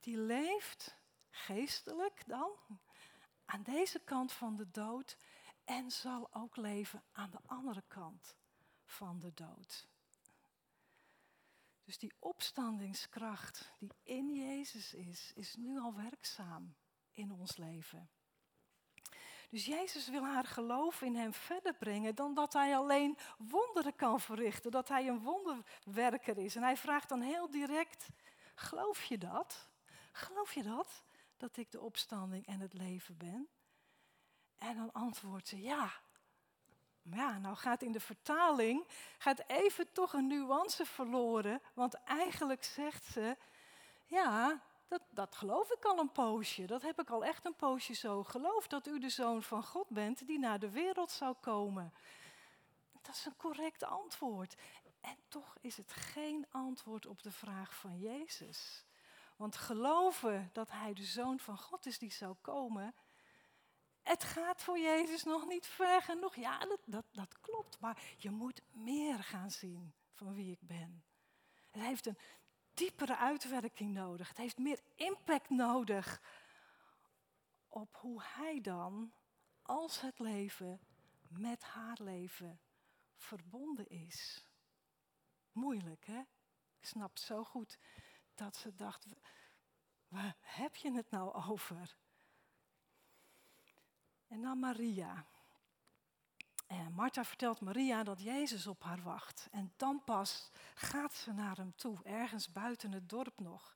die 0.00 0.16
leeft 0.16 0.96
geestelijk 1.30 2.22
dan 2.26 2.50
aan 3.50 3.62
deze 3.62 3.98
kant 3.98 4.32
van 4.32 4.56
de 4.56 4.70
dood 4.70 5.16
en 5.64 5.90
zal 5.90 6.34
ook 6.34 6.56
leven 6.56 7.02
aan 7.12 7.30
de 7.30 7.40
andere 7.46 7.82
kant 7.88 8.36
van 8.84 9.20
de 9.20 9.34
dood. 9.34 9.88
Dus 11.84 11.98
die 11.98 12.12
opstandingskracht 12.18 13.72
die 13.78 13.92
in 14.02 14.34
Jezus 14.34 14.94
is, 14.94 15.32
is 15.34 15.54
nu 15.54 15.78
al 15.78 15.94
werkzaam 15.94 16.74
in 17.12 17.32
ons 17.32 17.56
leven. 17.56 18.10
Dus 19.48 19.64
Jezus 19.64 20.08
wil 20.08 20.24
haar 20.24 20.44
geloof 20.44 21.02
in 21.02 21.16
Hem 21.16 21.32
verder 21.32 21.74
brengen 21.74 22.14
dan 22.14 22.34
dat 22.34 22.52
Hij 22.52 22.76
alleen 22.76 23.18
wonderen 23.38 23.96
kan 23.96 24.20
verrichten, 24.20 24.70
dat 24.70 24.88
Hij 24.88 25.08
een 25.08 25.22
wonderwerker 25.22 26.38
is. 26.38 26.56
En 26.56 26.62
Hij 26.62 26.76
vraagt 26.76 27.08
dan 27.08 27.20
heel 27.20 27.50
direct, 27.50 28.08
geloof 28.54 29.04
je 29.04 29.18
dat? 29.18 29.68
Geloof 30.12 30.52
je 30.52 30.62
dat? 30.62 31.04
Dat 31.40 31.56
ik 31.56 31.70
de 31.70 31.80
opstanding 31.80 32.46
en 32.46 32.60
het 32.60 32.72
leven 32.72 33.16
ben? 33.16 33.48
En 34.58 34.76
dan 34.76 34.92
antwoordt 34.92 35.48
ze 35.48 35.60
ja. 35.60 35.92
Ja, 37.02 37.38
nou 37.38 37.56
gaat 37.56 37.82
in 37.82 37.92
de 37.92 38.00
vertaling, 38.00 38.86
gaat 39.18 39.42
even 39.46 39.92
toch 39.92 40.12
een 40.12 40.26
nuance 40.26 40.86
verloren. 40.86 41.62
Want 41.74 41.94
eigenlijk 41.94 42.64
zegt 42.64 43.04
ze, 43.04 43.36
ja, 44.06 44.62
dat, 44.88 45.02
dat 45.10 45.34
geloof 45.34 45.70
ik 45.70 45.84
al 45.84 45.98
een 45.98 46.12
poosje. 46.12 46.66
Dat 46.66 46.82
heb 46.82 47.00
ik 47.00 47.10
al 47.10 47.24
echt 47.24 47.46
een 47.46 47.56
poosje 47.56 47.94
zo 47.94 48.24
geloofd. 48.24 48.70
Dat 48.70 48.86
u 48.86 48.98
de 48.98 49.08
zoon 49.08 49.42
van 49.42 49.62
God 49.62 49.88
bent 49.88 50.26
die 50.26 50.38
naar 50.38 50.58
de 50.58 50.70
wereld 50.70 51.10
zou 51.10 51.34
komen. 51.40 51.92
Dat 53.02 53.14
is 53.14 53.24
een 53.24 53.36
correct 53.36 53.84
antwoord. 53.84 54.56
En 55.00 55.16
toch 55.28 55.56
is 55.60 55.76
het 55.76 55.92
geen 55.92 56.46
antwoord 56.50 57.06
op 57.06 57.22
de 57.22 57.32
vraag 57.32 57.74
van 57.74 57.98
Jezus. 57.98 58.84
Want 59.40 59.56
geloven 59.56 60.50
dat 60.52 60.70
Hij 60.70 60.94
de 60.94 61.04
Zoon 61.04 61.38
van 61.38 61.58
God 61.58 61.86
is 61.86 61.98
die 61.98 62.12
zou 62.12 62.34
komen, 62.40 62.94
het 64.02 64.24
gaat 64.24 64.62
voor 64.62 64.78
Jezus 64.78 65.24
nog 65.24 65.46
niet 65.46 65.66
ver 65.66 66.02
genoeg. 66.02 66.36
Ja, 66.36 66.58
dat, 66.58 66.80
dat, 66.84 67.04
dat 67.12 67.40
klopt, 67.40 67.80
maar 67.80 68.02
je 68.16 68.30
moet 68.30 68.62
meer 68.70 69.24
gaan 69.24 69.50
zien 69.50 69.94
van 70.12 70.34
wie 70.34 70.52
ik 70.52 70.60
ben. 70.60 71.04
Het 71.70 71.82
heeft 71.82 72.06
een 72.06 72.18
diepere 72.74 73.16
uitwerking 73.16 73.94
nodig. 73.94 74.28
Het 74.28 74.36
heeft 74.36 74.58
meer 74.58 74.80
impact 74.94 75.50
nodig 75.50 76.22
op 77.68 77.96
hoe 77.96 78.22
Hij 78.22 78.60
dan, 78.60 79.12
als 79.62 80.00
het 80.00 80.18
leven, 80.18 80.80
met 81.28 81.62
haar 81.62 81.98
leven 82.02 82.60
verbonden 83.16 83.88
is. 83.88 84.46
Moeilijk, 85.52 86.06
hè? 86.06 86.20
Ik 86.78 86.86
snap 86.86 87.18
zo 87.18 87.44
goed 87.44 87.78
dat 88.40 88.56
ze 88.56 88.74
dacht, 88.74 89.06
waar 90.08 90.36
heb 90.40 90.76
je 90.76 90.92
het 90.92 91.10
nou 91.10 91.34
over? 91.48 91.96
En 94.28 94.40
dan 94.40 94.58
Maria. 94.58 95.26
En 96.66 96.92
Martha 96.92 97.24
vertelt 97.24 97.60
Maria 97.60 98.02
dat 98.02 98.22
Jezus 98.22 98.66
op 98.66 98.82
haar 98.82 99.02
wacht. 99.02 99.48
En 99.50 99.72
dan 99.76 100.04
pas 100.04 100.50
gaat 100.74 101.14
ze 101.14 101.32
naar 101.32 101.56
hem 101.56 101.74
toe, 101.76 101.98
ergens 102.02 102.52
buiten 102.52 102.92
het 102.92 103.08
dorp 103.08 103.40
nog. 103.40 103.74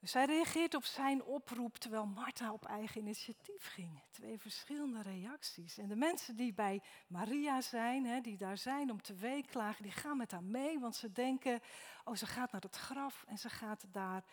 Zij 0.00 0.24
reageert 0.24 0.74
op 0.74 0.84
zijn 0.84 1.22
oproep 1.22 1.76
terwijl 1.76 2.06
Martha 2.06 2.52
op 2.52 2.64
eigen 2.64 3.00
initiatief 3.00 3.66
ging. 3.66 4.02
Twee 4.10 4.38
verschillende 4.38 5.02
reacties. 5.02 5.78
En 5.78 5.88
de 5.88 5.96
mensen 5.96 6.36
die 6.36 6.54
bij 6.54 6.82
Maria 7.08 7.60
zijn, 7.60 8.04
hè, 8.04 8.20
die 8.20 8.36
daar 8.36 8.58
zijn 8.58 8.90
om 8.90 9.02
te 9.02 9.14
weeklagen, 9.14 9.82
die 9.82 9.92
gaan 9.92 10.16
met 10.16 10.30
haar 10.30 10.44
mee, 10.44 10.78
want 10.78 10.96
ze 10.96 11.12
denken, 11.12 11.60
oh 12.04 12.14
ze 12.14 12.26
gaat 12.26 12.52
naar 12.52 12.60
het 12.60 12.76
graf 12.76 13.24
en 13.26 13.38
ze 13.38 13.48
gaat 13.48 13.84
daar 13.92 14.24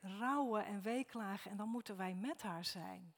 rouwen 0.00 0.64
en 0.64 0.82
weeklagen 0.82 1.50
en 1.50 1.56
dan 1.56 1.68
moeten 1.68 1.96
wij 1.96 2.14
met 2.14 2.42
haar 2.42 2.64
zijn. 2.64 3.14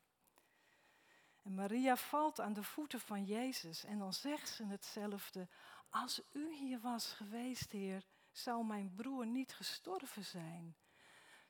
En 1.42 1.54
Maria 1.54 1.96
valt 1.96 2.40
aan 2.40 2.52
de 2.52 2.62
voeten 2.62 3.00
van 3.00 3.24
Jezus 3.24 3.84
en 3.84 3.98
dan 3.98 4.12
zegt 4.12 4.48
ze 4.48 4.64
hetzelfde. 4.64 5.48
Als 5.90 6.22
u 6.32 6.54
hier 6.54 6.80
was 6.80 7.12
geweest, 7.12 7.72
Heer, 7.72 8.04
zou 8.32 8.64
mijn 8.64 8.94
broer 8.94 9.26
niet 9.26 9.54
gestorven 9.54 10.24
zijn. 10.24 10.76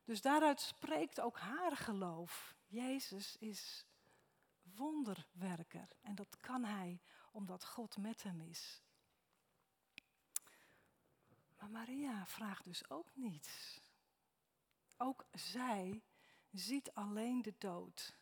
Dus 0.05 0.21
daaruit 0.21 0.61
spreekt 0.61 1.21
ook 1.21 1.39
haar 1.39 1.77
geloof. 1.77 2.55
Jezus 2.67 3.37
is 3.37 3.87
wonderwerker 4.63 5.89
en 6.01 6.15
dat 6.15 6.41
kan 6.41 6.65
hij 6.65 7.01
omdat 7.33 7.65
God 7.65 7.97
met 7.97 8.23
hem 8.23 8.41
is. 8.41 8.83
Maar 11.57 11.71
Maria 11.71 12.27
vraagt 12.27 12.65
dus 12.65 12.91
ook 12.91 13.15
niets. 13.15 13.81
Ook 14.97 15.27
zij 15.33 16.03
ziet 16.51 16.95
alleen 16.95 17.43
de 17.43 17.55
dood. 17.59 18.17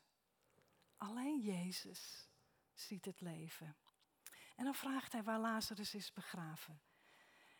Alleen 0.96 1.40
Jezus 1.40 2.28
ziet 2.74 3.04
het 3.04 3.20
leven. 3.20 3.76
En 4.56 4.64
dan 4.64 4.74
vraagt 4.74 5.12
hij 5.12 5.22
waar 5.22 5.38
Lazarus 5.38 5.94
is 5.94 6.12
begraven. 6.12 6.80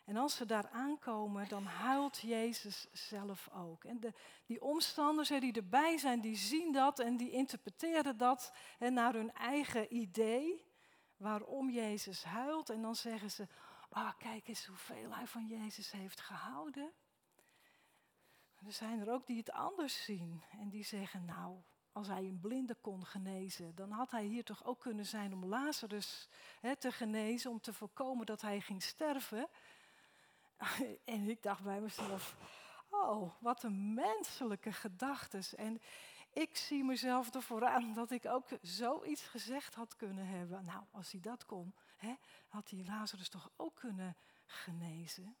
En 0.05 0.17
als 0.17 0.35
ze 0.35 0.45
daar 0.45 0.69
aankomen, 0.69 1.47
dan 1.47 1.65
huilt 1.65 2.17
Jezus 2.17 2.87
zelf 2.91 3.49
ook. 3.53 3.83
En 3.83 3.99
de, 3.99 4.13
die 4.45 4.61
omstanders 4.61 5.27
die 5.27 5.53
erbij 5.53 5.97
zijn, 5.97 6.21
die 6.21 6.35
zien 6.35 6.71
dat 6.71 6.99
en 6.99 7.17
die 7.17 7.31
interpreteren 7.31 8.17
dat 8.17 8.53
naar 8.79 9.13
hun 9.13 9.33
eigen 9.33 9.95
idee 9.95 10.65
waarom 11.17 11.69
Jezus 11.69 12.23
huilt. 12.23 12.69
En 12.69 12.81
dan 12.81 12.95
zeggen 12.95 13.31
ze, 13.31 13.47
ah 13.89 14.13
kijk 14.17 14.47
eens 14.47 14.65
hoeveel 14.65 15.13
hij 15.13 15.27
van 15.27 15.47
Jezus 15.47 15.91
heeft 15.91 16.21
gehouden. 16.21 16.91
er 18.65 18.71
zijn 18.71 18.99
er 18.99 19.11
ook 19.11 19.27
die 19.27 19.37
het 19.37 19.51
anders 19.51 20.03
zien 20.03 20.43
en 20.51 20.69
die 20.69 20.83
zeggen, 20.83 21.25
nou, 21.25 21.61
als 21.91 22.07
hij 22.07 22.23
een 22.23 22.39
blinde 22.39 22.75
kon 22.75 23.05
genezen, 23.05 23.75
dan 23.75 23.91
had 23.91 24.11
hij 24.11 24.25
hier 24.25 24.43
toch 24.43 24.65
ook 24.65 24.79
kunnen 24.79 25.05
zijn 25.05 25.33
om 25.33 25.45
Lazarus 25.45 26.29
te 26.79 26.91
genezen, 26.91 27.51
om 27.51 27.61
te 27.61 27.73
voorkomen 27.73 28.25
dat 28.25 28.41
hij 28.41 28.61
ging 28.61 28.83
sterven. 28.83 29.49
En 31.03 31.29
ik 31.29 31.43
dacht 31.43 31.63
bij 31.63 31.81
mezelf, 31.81 32.35
oh, 32.89 33.33
wat 33.39 33.63
een 33.63 33.93
menselijke 33.93 34.71
gedachtes. 34.71 35.55
En 35.55 35.81
ik 36.33 36.57
zie 36.57 36.83
mezelf 36.83 37.35
ervoor 37.35 37.65
aan 37.65 37.93
dat 37.93 38.11
ik 38.11 38.25
ook 38.25 38.47
zoiets 38.61 39.23
gezegd 39.23 39.75
had 39.75 39.95
kunnen 39.95 40.27
hebben. 40.27 40.65
Nou, 40.65 40.83
als 40.91 41.11
hij 41.11 41.21
dat 41.21 41.45
kon, 41.45 41.75
hè, 41.97 42.15
had 42.47 42.69
hij 42.69 42.83
Lazarus 42.85 43.29
toch 43.29 43.51
ook 43.55 43.75
kunnen 43.75 44.17
genezen. 44.45 45.35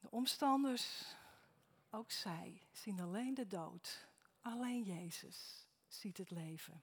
De 0.00 0.10
omstanders, 0.10 1.14
ook 1.90 2.10
zij, 2.10 2.62
zien 2.72 3.00
alleen 3.00 3.34
de 3.34 3.46
dood. 3.46 4.06
Alleen 4.40 4.82
Jezus 4.82 5.66
ziet 5.86 6.18
het 6.18 6.30
leven. 6.30 6.82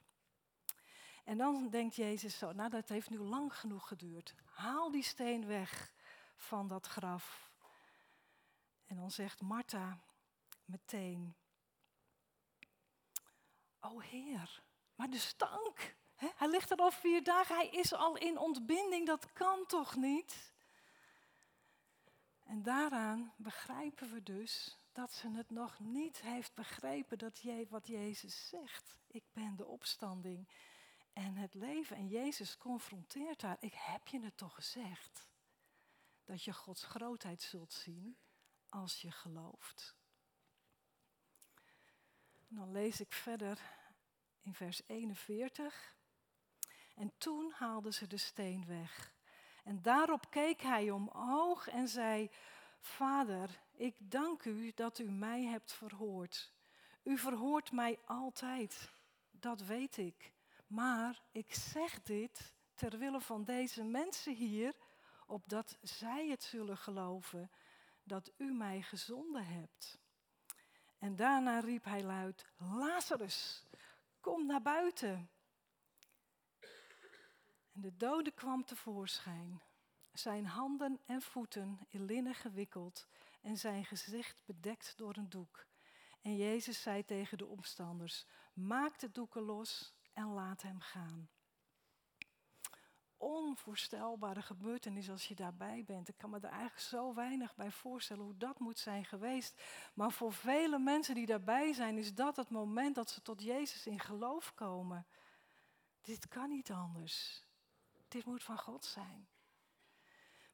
En 1.25 1.38
dan 1.38 1.69
denkt 1.69 1.95
Jezus 1.95 2.38
zo, 2.38 2.51
nou 2.51 2.69
dat 2.69 2.89
heeft 2.89 3.09
nu 3.09 3.17
lang 3.17 3.55
genoeg 3.55 3.88
geduurd. 3.88 4.35
Haal 4.45 4.91
die 4.91 5.03
steen 5.03 5.45
weg 5.45 5.93
van 6.35 6.67
dat 6.67 6.88
graf. 6.88 7.51
En 8.85 8.95
dan 8.95 9.11
zegt 9.11 9.41
Martha 9.41 9.99
meteen, 10.65 11.35
o 13.79 13.99
Heer, 13.99 14.61
maar 14.95 15.09
de 15.09 15.17
stank, 15.17 15.95
hè? 16.15 16.27
hij 16.35 16.49
ligt 16.49 16.71
er 16.71 16.77
al 16.77 16.91
vier 16.91 17.23
dagen, 17.23 17.55
hij 17.55 17.67
is 17.67 17.93
al 17.93 18.17
in 18.17 18.38
ontbinding, 18.38 19.05
dat 19.05 19.33
kan 19.33 19.65
toch 19.65 19.95
niet? 19.95 20.53
En 22.43 22.63
daaraan 22.63 23.33
begrijpen 23.38 24.11
we 24.11 24.23
dus 24.23 24.77
dat 24.91 25.13
ze 25.13 25.29
het 25.29 25.49
nog 25.49 25.79
niet 25.79 26.21
heeft 26.21 26.53
begrepen 26.53 27.17
dat 27.17 27.41
wat 27.69 27.88
Jezus 27.88 28.47
zegt. 28.49 28.95
Ik 29.07 29.23
ben 29.33 29.55
de 29.55 29.65
opstanding 29.65 30.47
en 31.15 31.36
het 31.36 31.54
leven. 31.54 31.95
En 31.95 32.08
Jezus 32.08 32.58
confronteert 32.58 33.41
haar. 33.41 33.58
Ik 33.60 33.73
heb 33.73 34.08
je 34.08 34.19
het 34.19 34.38
toch 34.38 34.56
gezegd. 34.56 35.30
Dat 36.23 36.43
je 36.43 36.54
Gods 36.54 36.84
grootheid 36.84 37.41
zult 37.41 37.73
zien 37.73 38.17
als 38.69 39.01
je 39.01 39.12
gelooft. 39.12 39.95
Dan 42.47 42.71
lees 42.71 42.99
ik 42.99 43.13
verder 43.13 43.62
in 44.41 44.54
vers 44.54 44.82
41. 44.88 45.95
En 46.95 47.12
toen 47.17 47.51
haalden 47.51 47.93
ze 47.93 48.08
de 48.08 48.17
steen 48.17 48.65
weg. 48.65 49.13
En 49.63 49.82
daarop 49.82 50.30
keek 50.30 50.62
hij 50.62 50.91
omhoog 50.91 51.67
en 51.67 51.88
zei: 51.88 52.30
Vader, 52.80 53.60
ik 53.71 53.95
dank 53.99 54.43
u 54.43 54.71
dat 54.75 54.99
u 54.99 55.12
mij 55.12 55.43
hebt 55.43 55.73
verhoord. 55.73 56.54
U 57.04 57.17
verhoort 57.17 57.71
mij 57.71 57.99
altijd, 58.06 58.91
dat 59.32 59.62
weet 59.62 59.97
ik. 59.97 60.34
Maar 60.75 61.21
ik 61.31 61.53
zeg 61.53 62.01
dit 62.01 62.53
ter 62.73 62.97
wille 62.97 63.21
van 63.21 63.43
deze 63.43 63.83
mensen 63.83 64.33
hier, 64.33 64.75
opdat 65.27 65.77
zij 65.81 66.27
het 66.27 66.43
zullen 66.43 66.77
geloven 66.77 67.51
dat 68.03 68.31
u 68.38 68.51
mij 68.51 68.81
gezonden 68.81 69.45
hebt. 69.45 69.97
En 70.99 71.15
daarna 71.15 71.59
riep 71.59 71.83
hij 71.83 72.03
luid, 72.03 72.45
Lazarus, 72.57 73.63
kom 74.19 74.45
naar 74.45 74.61
buiten. 74.61 75.29
En 77.71 77.81
de 77.81 77.95
dode 77.97 78.31
kwam 78.31 78.65
tevoorschijn, 78.65 79.61
zijn 80.13 80.45
handen 80.45 80.99
en 81.05 81.21
voeten 81.21 81.79
in 81.88 82.05
linnen 82.05 82.35
gewikkeld 82.35 83.07
en 83.41 83.57
zijn 83.57 83.85
gezicht 83.85 84.45
bedekt 84.45 84.97
door 84.97 85.15
een 85.15 85.29
doek. 85.29 85.65
En 86.21 86.35
Jezus 86.35 86.81
zei 86.81 87.05
tegen 87.05 87.38
de 87.38 87.45
omstanders, 87.45 88.25
maak 88.53 88.99
de 88.99 89.11
doeken 89.11 89.41
los 89.41 89.94
en 90.15 90.34
laat 90.34 90.62
hem 90.62 90.80
gaan. 90.80 91.30
Onvoorstelbare 93.17 94.41
gebeurtenis 94.41 95.10
als 95.10 95.28
je 95.28 95.36
daarbij 95.36 95.84
bent. 95.86 96.08
Ik 96.08 96.17
kan 96.17 96.30
me 96.30 96.38
er 96.38 96.49
eigenlijk 96.49 96.80
zo 96.80 97.13
weinig 97.13 97.56
bij 97.56 97.71
voorstellen 97.71 98.23
hoe 98.23 98.38
dat 98.38 98.60
moet 98.60 98.80
zijn 98.80 99.06
geweest. 99.06 99.62
Maar 99.93 100.12
voor 100.12 100.34
vele 100.34 100.80
mensen 100.80 101.15
die 101.15 101.25
daarbij 101.25 101.73
zijn, 101.73 101.97
is 101.97 102.13
dat 102.13 102.36
het 102.36 102.49
moment 102.49 102.95
dat 102.95 103.10
ze 103.10 103.21
tot 103.21 103.41
Jezus 103.41 103.88
in 103.88 103.99
geloof 103.99 104.54
komen. 104.54 105.08
Dit 106.01 106.28
kan 106.28 106.49
niet 106.49 106.71
anders. 106.71 107.45
Dit 108.08 108.25
moet 108.25 108.43
van 108.43 108.58
God 108.58 108.86
zijn. 108.86 109.28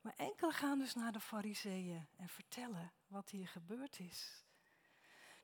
Maar 0.02 0.13
enkele 0.15 0.52
gaan 0.52 0.80
dus 0.80 0.95
naar 0.95 1.12
de 1.12 1.19
fariseeën 1.19 2.08
en 2.17 2.30
vertellen 2.30 2.93
wat 3.08 3.30
hier 3.30 3.47
gebeurd 3.47 4.00
is. 4.00 4.45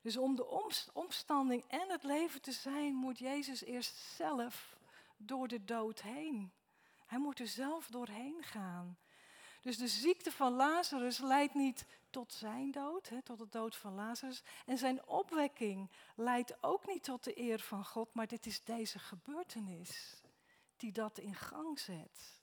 Dus 0.08 0.16
om 0.16 0.36
de 0.36 0.72
omstanding 0.92 1.64
en 1.66 1.88
het 1.88 2.02
leven 2.02 2.40
te 2.40 2.52
zijn, 2.52 2.94
moet 2.94 3.18
Jezus 3.18 3.64
eerst 3.64 3.96
zelf 3.96 4.76
door 5.16 5.48
de 5.48 5.64
dood 5.64 6.02
heen. 6.02 6.52
Hij 7.06 7.18
moet 7.18 7.38
er 7.38 7.46
zelf 7.46 7.86
doorheen 7.86 8.42
gaan. 8.42 8.98
Dus 9.60 9.76
de 9.78 9.88
ziekte 9.88 10.32
van 10.32 10.52
Lazarus 10.52 11.18
leidt 11.18 11.54
niet 11.54 11.86
tot 12.10 12.32
zijn 12.32 12.70
dood, 12.70 13.08
hè, 13.08 13.22
tot 13.22 13.38
de 13.38 13.48
dood 13.50 13.76
van 13.76 13.94
Lazarus. 13.94 14.42
En 14.66 14.78
zijn 14.78 15.06
opwekking 15.06 15.90
leidt 16.14 16.62
ook 16.62 16.86
niet 16.86 17.04
tot 17.04 17.24
de 17.24 17.40
eer 17.40 17.60
van 17.60 17.84
God, 17.84 18.14
maar 18.14 18.26
dit 18.26 18.46
is 18.46 18.64
deze 18.64 18.98
gebeurtenis 18.98 20.22
die 20.76 20.92
dat 20.92 21.18
in 21.18 21.34
gang 21.34 21.78
zet. 21.78 22.42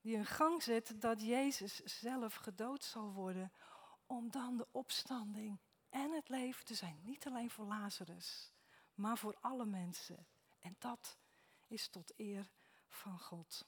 Die 0.00 0.16
in 0.16 0.26
gang 0.26 0.62
zet 0.62 1.00
dat 1.00 1.22
Jezus 1.22 1.76
zelf 1.84 2.34
gedood 2.34 2.84
zal 2.84 3.12
worden 3.12 3.52
om 4.06 4.30
dan 4.30 4.56
de 4.56 4.66
opstanding 4.70 5.58
en 5.90 6.10
het 6.10 6.28
leven 6.28 6.64
te 6.64 6.74
zijn. 6.74 7.00
Niet 7.04 7.26
alleen 7.26 7.50
voor 7.50 7.66
Lazarus, 7.66 8.52
maar 8.94 9.18
voor 9.18 9.36
alle 9.40 9.66
mensen. 9.66 10.26
En 10.58 10.76
dat 10.78 11.18
is 11.66 11.88
tot 11.88 12.12
eer 12.16 12.50
van 12.88 13.18
God. 13.18 13.66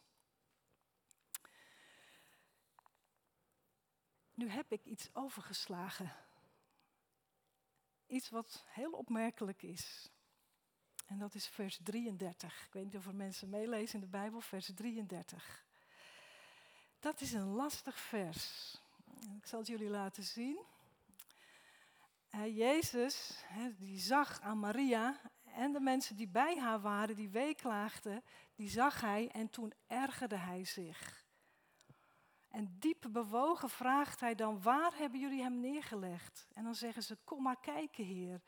Nu 4.35 4.49
heb 4.49 4.73
ik 4.73 4.85
iets 4.85 5.09
overgeslagen. 5.13 6.13
Iets 8.07 8.31
wat 8.31 8.65
heel 8.67 8.93
opmerkelijk 8.93 9.63
is. 9.63 10.09
En 11.07 11.19
dat 11.19 11.35
is 11.35 11.47
vers 11.47 11.79
33. 11.83 12.65
Ik 12.67 12.73
weet 12.73 12.85
niet 12.85 12.97
of 12.97 13.07
er 13.07 13.15
mensen 13.15 13.49
meelezen 13.49 13.95
in 13.95 14.01
de 14.01 14.11
Bijbel, 14.11 14.41
vers 14.41 14.71
33. 14.75 15.65
Dat 17.01 17.21
is 17.21 17.33
een 17.33 17.49
lastig 17.49 17.99
vers. 17.99 18.77
Ik 19.37 19.47
zal 19.47 19.59
het 19.59 19.69
jullie 19.69 19.89
laten 19.89 20.23
zien. 20.23 20.59
Jezus, 22.31 23.45
die 23.79 23.99
zag 23.99 24.41
aan 24.41 24.59
Maria 24.59 25.21
en 25.55 25.73
de 25.73 25.81
mensen 25.81 26.17
die 26.17 26.29
bij 26.29 26.59
haar 26.59 26.81
waren, 26.81 27.17
die 27.17 27.31
weeklaagden, 27.31 28.23
die 28.55 28.69
zag 28.69 29.01
hij 29.01 29.29
en 29.31 29.51
toen 29.51 29.73
ergerde 29.87 30.37
hij 30.37 30.65
zich. 30.65 31.25
En 32.49 32.77
diep 32.79 33.07
bewogen 33.11 33.71
vraagt 33.71 34.21
hij 34.21 34.35
dan, 34.35 34.63
waar 34.63 34.97
hebben 34.97 35.21
jullie 35.21 35.43
hem 35.43 35.61
neergelegd? 35.61 36.49
En 36.53 36.65
dan 36.65 36.75
zeggen 36.75 37.03
ze, 37.03 37.19
kom 37.25 37.43
maar 37.43 37.61
kijken, 37.61 38.05
Heer. 38.05 38.41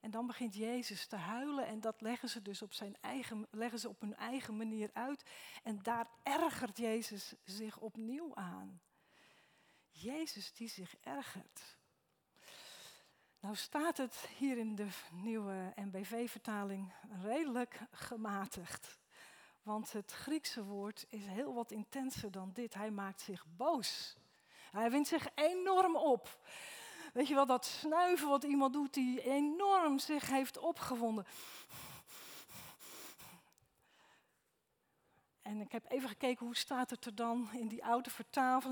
En 0.00 0.10
dan 0.10 0.26
begint 0.26 0.54
Jezus 0.54 1.06
te 1.06 1.16
huilen 1.16 1.66
en 1.66 1.80
dat 1.80 2.00
leggen 2.00 2.28
ze 2.28 2.42
dus 2.42 2.62
op, 2.62 2.72
zijn 2.72 2.96
eigen, 3.00 3.46
leggen 3.50 3.78
ze 3.78 3.88
op 3.88 4.00
hun 4.00 4.16
eigen 4.16 4.56
manier 4.56 4.90
uit. 4.92 5.24
En 5.62 5.82
daar 5.82 6.06
ergert 6.22 6.78
Jezus 6.78 7.34
zich 7.44 7.78
opnieuw 7.78 8.34
aan. 8.34 8.80
Jezus 9.90 10.52
die 10.52 10.68
zich 10.68 10.96
ergert. 11.00 11.78
Nou 13.44 13.56
staat 13.56 13.96
het 13.96 14.28
hier 14.36 14.58
in 14.58 14.74
de 14.74 14.86
nieuwe 15.12 15.72
NBV-vertaling 15.74 16.92
redelijk 17.22 17.80
gematigd. 17.90 18.98
Want 19.62 19.92
het 19.92 20.12
Griekse 20.12 20.64
woord 20.64 21.06
is 21.08 21.26
heel 21.26 21.54
wat 21.54 21.70
intenser 21.70 22.30
dan 22.30 22.50
dit. 22.54 22.74
Hij 22.74 22.90
maakt 22.90 23.20
zich 23.20 23.44
boos. 23.56 24.16
Hij 24.70 24.90
wint 24.90 25.06
zich 25.06 25.28
enorm 25.34 25.96
op. 25.96 26.38
Weet 27.12 27.28
je 27.28 27.34
wel, 27.34 27.46
dat 27.46 27.64
snuiven 27.64 28.28
wat 28.28 28.44
iemand 28.44 28.72
doet 28.72 28.94
die 28.94 29.22
enorm 29.22 29.98
zich 29.98 30.28
heeft 30.28 30.58
opgewonden. 30.58 31.26
En 35.44 35.60
ik 35.60 35.72
heb 35.72 35.90
even 35.90 36.08
gekeken 36.08 36.46
hoe 36.46 36.56
staat 36.56 36.90
het 36.90 37.04
er 37.04 37.14
dan 37.14 37.52
in 37.52 37.68
die 37.68 37.84
oude 37.84 38.10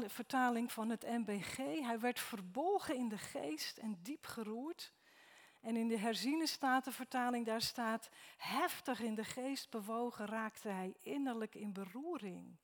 vertaling 0.07 0.73
van 0.73 0.89
het 0.89 1.03
MBG. 1.03 1.57
Hij 1.57 2.01
werd 2.01 2.21
verbolgen 2.21 2.97
in 2.97 3.09
de 3.09 3.19
geest 3.19 3.79
en 3.79 3.99
diep 4.03 4.27
geroerd. 4.27 4.93
En 5.61 5.77
in 5.77 5.89
de 5.89 5.99
herziene 5.99 6.47
statenvertaling 6.47 7.47
daar 7.47 7.63
staat, 7.63 8.09
heftig 8.37 9.01
in 9.01 9.15
de 9.15 9.25
geest 9.25 9.71
bewogen 9.71 10.27
raakte 10.27 10.69
hij 10.69 10.95
innerlijk 11.01 11.55
in 11.55 11.73
beroering. 11.73 12.57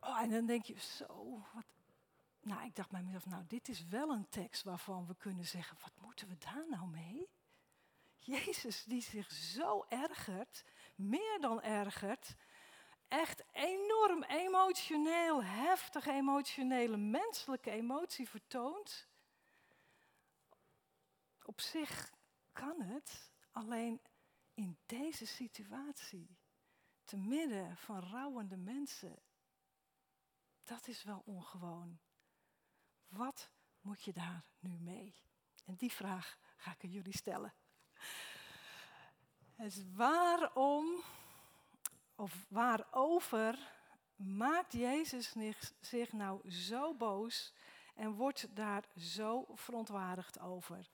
Oh, 0.00 0.20
en 0.20 0.30
dan 0.30 0.46
denk 0.46 0.64
je, 0.64 0.78
zo, 0.78 1.42
wat. 1.54 1.64
Nou, 2.40 2.64
ik 2.64 2.76
dacht 2.76 2.90
bij 2.90 3.02
mezelf, 3.02 3.26
nou, 3.26 3.44
dit 3.46 3.68
is 3.68 3.86
wel 3.86 4.10
een 4.10 4.28
tekst 4.28 4.62
waarvan 4.62 5.06
we 5.06 5.14
kunnen 5.14 5.46
zeggen, 5.46 5.76
wat 5.80 5.92
moeten 6.00 6.28
we 6.28 6.36
daar 6.38 6.66
nou 6.68 6.86
mee? 6.86 7.28
Jezus 8.18 8.84
die 8.84 9.02
zich 9.02 9.30
zo 9.30 9.84
ergert, 9.88 10.64
meer 11.00 11.40
dan 11.40 11.62
ergert, 11.62 12.34
echt 13.08 13.44
enorm 13.52 14.22
emotioneel, 14.22 15.44
heftig 15.44 16.06
emotionele, 16.06 16.96
menselijke 16.96 17.70
emotie 17.70 18.28
vertoont. 18.28 19.08
Op 21.42 21.60
zich 21.60 22.10
kan 22.52 22.80
het, 22.80 23.32
alleen 23.52 24.00
in 24.54 24.78
deze 24.86 25.26
situatie, 25.26 26.38
te 27.04 27.16
midden 27.16 27.76
van 27.76 28.00
rouwende 28.00 28.56
mensen, 28.56 29.18
dat 30.64 30.88
is 30.88 31.02
wel 31.02 31.22
ongewoon. 31.24 31.98
Wat 33.08 33.50
moet 33.80 34.02
je 34.02 34.12
daar 34.12 34.44
nu 34.58 34.78
mee? 34.78 35.14
En 35.64 35.74
die 35.74 35.92
vraag 35.92 36.38
ga 36.56 36.70
ik 36.70 36.84
aan 36.84 36.90
jullie 36.90 37.16
stellen. 37.16 37.54
Dus 39.62 39.82
waarom 39.94 40.86
of 42.16 42.46
waarover 42.48 43.58
maakt 44.16 44.72
Jezus 44.72 45.34
zich 45.80 46.12
nou 46.12 46.50
zo 46.50 46.94
boos 46.94 47.52
en 47.94 48.12
wordt 48.12 48.56
daar 48.56 48.84
zo 48.96 49.44
verontwaardigd 49.54 50.40
over? 50.40 50.88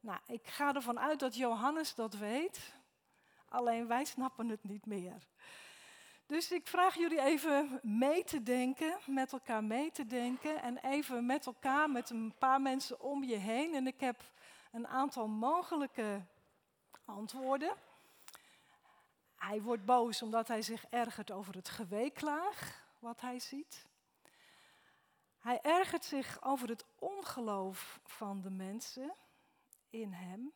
Nou, 0.00 0.18
ik 0.26 0.46
ga 0.46 0.74
ervan 0.74 1.00
uit 1.00 1.20
dat 1.20 1.36
Johannes 1.36 1.94
dat 1.94 2.14
weet, 2.14 2.74
alleen 3.48 3.86
wij 3.86 4.04
snappen 4.04 4.48
het 4.48 4.64
niet 4.64 4.86
meer. 4.86 5.26
Dus 6.26 6.52
ik 6.52 6.66
vraag 6.66 6.94
jullie 6.94 7.20
even 7.20 7.80
mee 7.82 8.24
te 8.24 8.42
denken, 8.42 8.98
met 9.06 9.32
elkaar 9.32 9.64
mee 9.64 9.90
te 9.90 10.06
denken 10.06 10.62
en 10.62 10.78
even 10.78 11.26
met 11.26 11.46
elkaar, 11.46 11.90
met 11.90 12.10
een 12.10 12.34
paar 12.38 12.60
mensen 12.60 13.00
om 13.00 13.24
je 13.24 13.36
heen. 13.36 13.74
En 13.74 13.86
ik 13.86 14.00
heb 14.00 14.30
een 14.72 14.86
aantal 14.86 15.28
mogelijke 15.28 16.22
antwoorden. 17.06 17.76
Hij 19.36 19.62
wordt 19.62 19.84
boos 19.84 20.22
omdat 20.22 20.48
hij 20.48 20.62
zich 20.62 20.86
ergert 20.90 21.30
over 21.30 21.54
het 21.54 21.68
geweeklaag 21.68 22.84
wat 22.98 23.20
hij 23.20 23.38
ziet. 23.38 23.86
Hij 25.38 25.60
ergert 25.62 26.04
zich 26.04 26.42
over 26.42 26.68
het 26.68 26.84
ongeloof 26.98 28.00
van 28.04 28.40
de 28.40 28.50
mensen 28.50 29.14
in 29.90 30.12
hem. 30.12 30.52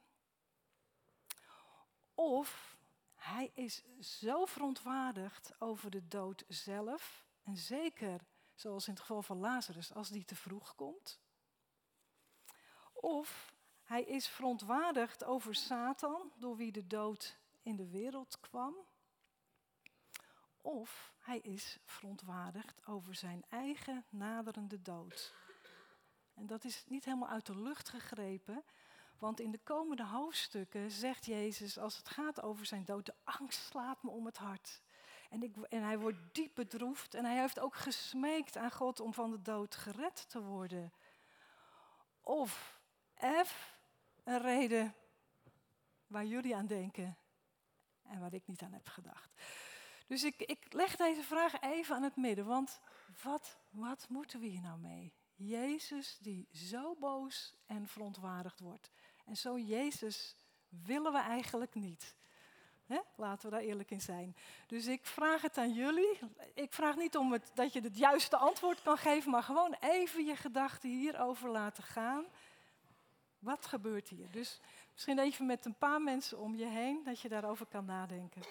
Of 2.15 2.77
hij 3.15 3.51
is 3.55 3.83
zo 4.01 4.45
verontwaardigd 4.45 5.53
over 5.59 5.91
de 5.91 6.09
dood 6.09 6.45
zelf. 6.49 7.25
En 7.43 7.57
zeker, 7.57 8.21
zoals 8.55 8.87
in 8.87 8.93
het 8.93 9.03
geval 9.03 9.23
van 9.23 9.39
Lazarus, 9.39 9.95
als 9.95 10.09
die 10.09 10.25
te 10.25 10.37
vroeg 10.37 10.75
komt. 10.75 11.21
Of 12.93 13.53
hij 13.91 14.03
is 14.03 14.29
verontwaardigd 14.29 15.25
over 15.25 15.55
Satan, 15.55 16.33
door 16.37 16.57
wie 16.57 16.73
de 16.73 16.87
dood 16.87 17.39
in 17.63 17.77
de 17.77 17.89
wereld 17.89 18.41
kwam. 18.41 18.75
Of 20.61 21.15
hij 21.19 21.39
is 21.39 21.79
verontwaardigd 21.85 22.87
over 22.87 23.15
zijn 23.15 23.45
eigen 23.49 24.05
naderende 24.09 24.83
dood. 24.83 25.35
En 26.35 26.47
dat 26.47 26.65
is 26.65 26.85
niet 26.87 27.05
helemaal 27.05 27.29
uit 27.29 27.47
de 27.47 27.59
lucht 27.59 27.89
gegrepen, 27.89 28.65
want 29.19 29.41
in 29.41 29.51
de 29.51 29.61
komende 29.63 30.05
hoofdstukken 30.05 30.91
zegt 30.91 31.25
Jezus, 31.25 31.79
als 31.79 31.97
het 31.97 32.09
gaat 32.09 32.43
over 32.43 32.67
zijn 32.67 32.85
dood, 32.85 33.07
de 33.07 33.15
angst 33.25 33.65
slaat 33.65 34.03
me 34.03 34.11
om 34.11 34.27
het 34.27 34.37
hart. 34.37 34.83
En, 35.31 35.43
ik, 35.43 35.57
en 35.57 35.83
hij 35.83 35.99
wordt 35.99 36.19
diep 36.33 36.55
bedroefd 36.55 37.15
en 37.15 37.25
hij 37.25 37.41
heeft 37.41 37.61
ook 37.61 37.75
gesmeekt 37.75 38.57
aan 38.57 38.73
God 38.73 39.01
om 39.01 39.15
van 39.15 39.31
de 39.31 39.43
dood 39.43 39.75
gered 39.75 40.29
te 40.29 40.43
worden. 40.43 40.93
Of 42.21 42.81
F, 43.45 43.79
een 44.25 44.39
reden 44.39 44.95
waar 46.07 46.25
jullie 46.25 46.57
aan 46.57 46.67
denken 46.67 47.17
en 48.03 48.21
waar 48.21 48.35
ik 48.35 48.47
niet 48.47 48.63
aan 48.63 48.73
heb 48.73 48.89
gedacht. 48.89 49.31
Dus 50.07 50.25
ik, 50.25 50.43
ik 50.43 50.73
leg 50.73 50.97
deze 50.97 51.23
vraag 51.23 51.61
even 51.61 51.95
aan 51.95 52.03
het 52.03 52.17
midden, 52.17 52.47
want 52.47 52.81
wat, 53.23 53.59
wat 53.71 54.07
moeten 54.09 54.41
we 54.41 54.47
hier 54.47 54.61
nou 54.61 54.79
mee? 54.79 55.13
Jezus 55.35 56.19
die 56.21 56.49
zo 56.53 56.97
boos 56.99 57.55
en 57.67 57.87
verontwaardigd 57.87 58.61
wordt. 58.61 58.91
En 59.25 59.37
zo 59.37 59.59
Jezus 59.59 60.37
willen 60.69 61.13
we 61.13 61.19
eigenlijk 61.19 61.75
niet. 61.75 62.15
Laten 63.17 63.49
we 63.49 63.57
daar 63.57 63.65
eerlijk 63.65 63.91
in 63.91 64.01
zijn. 64.01 64.37
Dus 64.67 64.87
ik 64.87 65.07
vraag 65.07 65.43
het 65.43 65.59
aan 65.59 65.73
jullie. 65.73 66.19
Ik 66.55 66.73
vraag 66.73 66.97
niet 66.97 67.17
om 67.17 67.33
het, 67.33 67.51
dat 67.55 67.73
je 67.73 67.81
het 67.81 67.97
juiste 67.97 68.37
antwoord 68.37 68.83
kan 68.83 68.97
geven, 68.99 69.31
maar 69.31 69.43
gewoon 69.43 69.77
even 69.81 70.25
je 70.25 70.37
gedachten 70.37 70.89
hierover 70.89 71.51
laten 71.51 71.83
gaan. 71.83 72.25
Wat 73.41 73.67
gebeurt 73.67 74.09
hier? 74.09 74.31
Dus 74.31 74.61
misschien 74.93 75.19
even 75.19 75.47
met 75.47 75.65
een 75.65 75.79
paar 75.79 76.03
mensen 76.03 76.39
om 76.39 76.55
je 76.55 76.67
heen, 76.67 77.03
dat 77.05 77.21
je 77.21 77.29
daarover 77.29 77.67
kan 77.67 77.85
nadenken. 77.85 78.43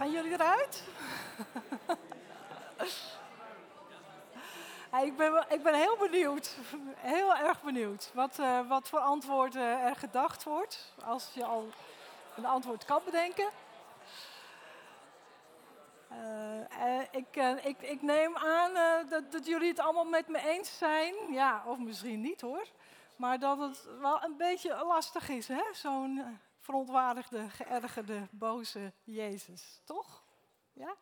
Zijn 0.00 0.12
jullie 0.12 0.32
eruit? 0.32 0.82
ik, 5.06 5.16
ben, 5.16 5.44
ik 5.48 5.62
ben 5.62 5.74
heel 5.74 5.96
benieuwd, 5.96 6.56
heel 6.96 7.36
erg 7.36 7.62
benieuwd, 7.62 8.10
wat, 8.14 8.38
uh, 8.38 8.68
wat 8.68 8.88
voor 8.88 8.98
antwoord 8.98 9.54
uh, 9.54 9.84
er 9.84 9.96
gedacht 9.96 10.44
wordt. 10.44 10.92
Als 11.04 11.30
je 11.34 11.44
al 11.44 11.68
een 12.36 12.46
antwoord 12.46 12.84
kan 12.84 13.00
bedenken. 13.04 13.48
Uh, 16.12 17.00
ik, 17.10 17.36
ik, 17.62 17.80
ik, 17.80 18.02
neem 18.02 18.36
aan 18.36 18.72
dat, 19.08 19.32
dat, 19.32 19.46
jullie 19.46 19.68
het 19.68 19.80
allemaal 19.80 20.04
met 20.04 20.28
me 20.28 20.48
eens 20.48 20.78
zijn. 20.78 21.14
Ja, 21.30 21.62
of 21.66 21.78
misschien 21.78 22.20
niet 22.20 22.40
hoor. 22.40 22.66
Maar 23.16 23.38
dat 23.38 23.58
het 23.58 23.88
wel 24.00 24.24
een 24.24 24.36
beetje 24.36 24.84
lastig 24.84 25.28
is, 25.28 25.48
hè? 25.48 25.62
Zo'n 25.72 26.40
verontwaardigde, 26.60 27.50
geërgerde, 27.50 28.28
boze 28.30 28.92
Jezus. 29.04 29.80
Toch? 29.84 30.24
Ja? 30.72 30.96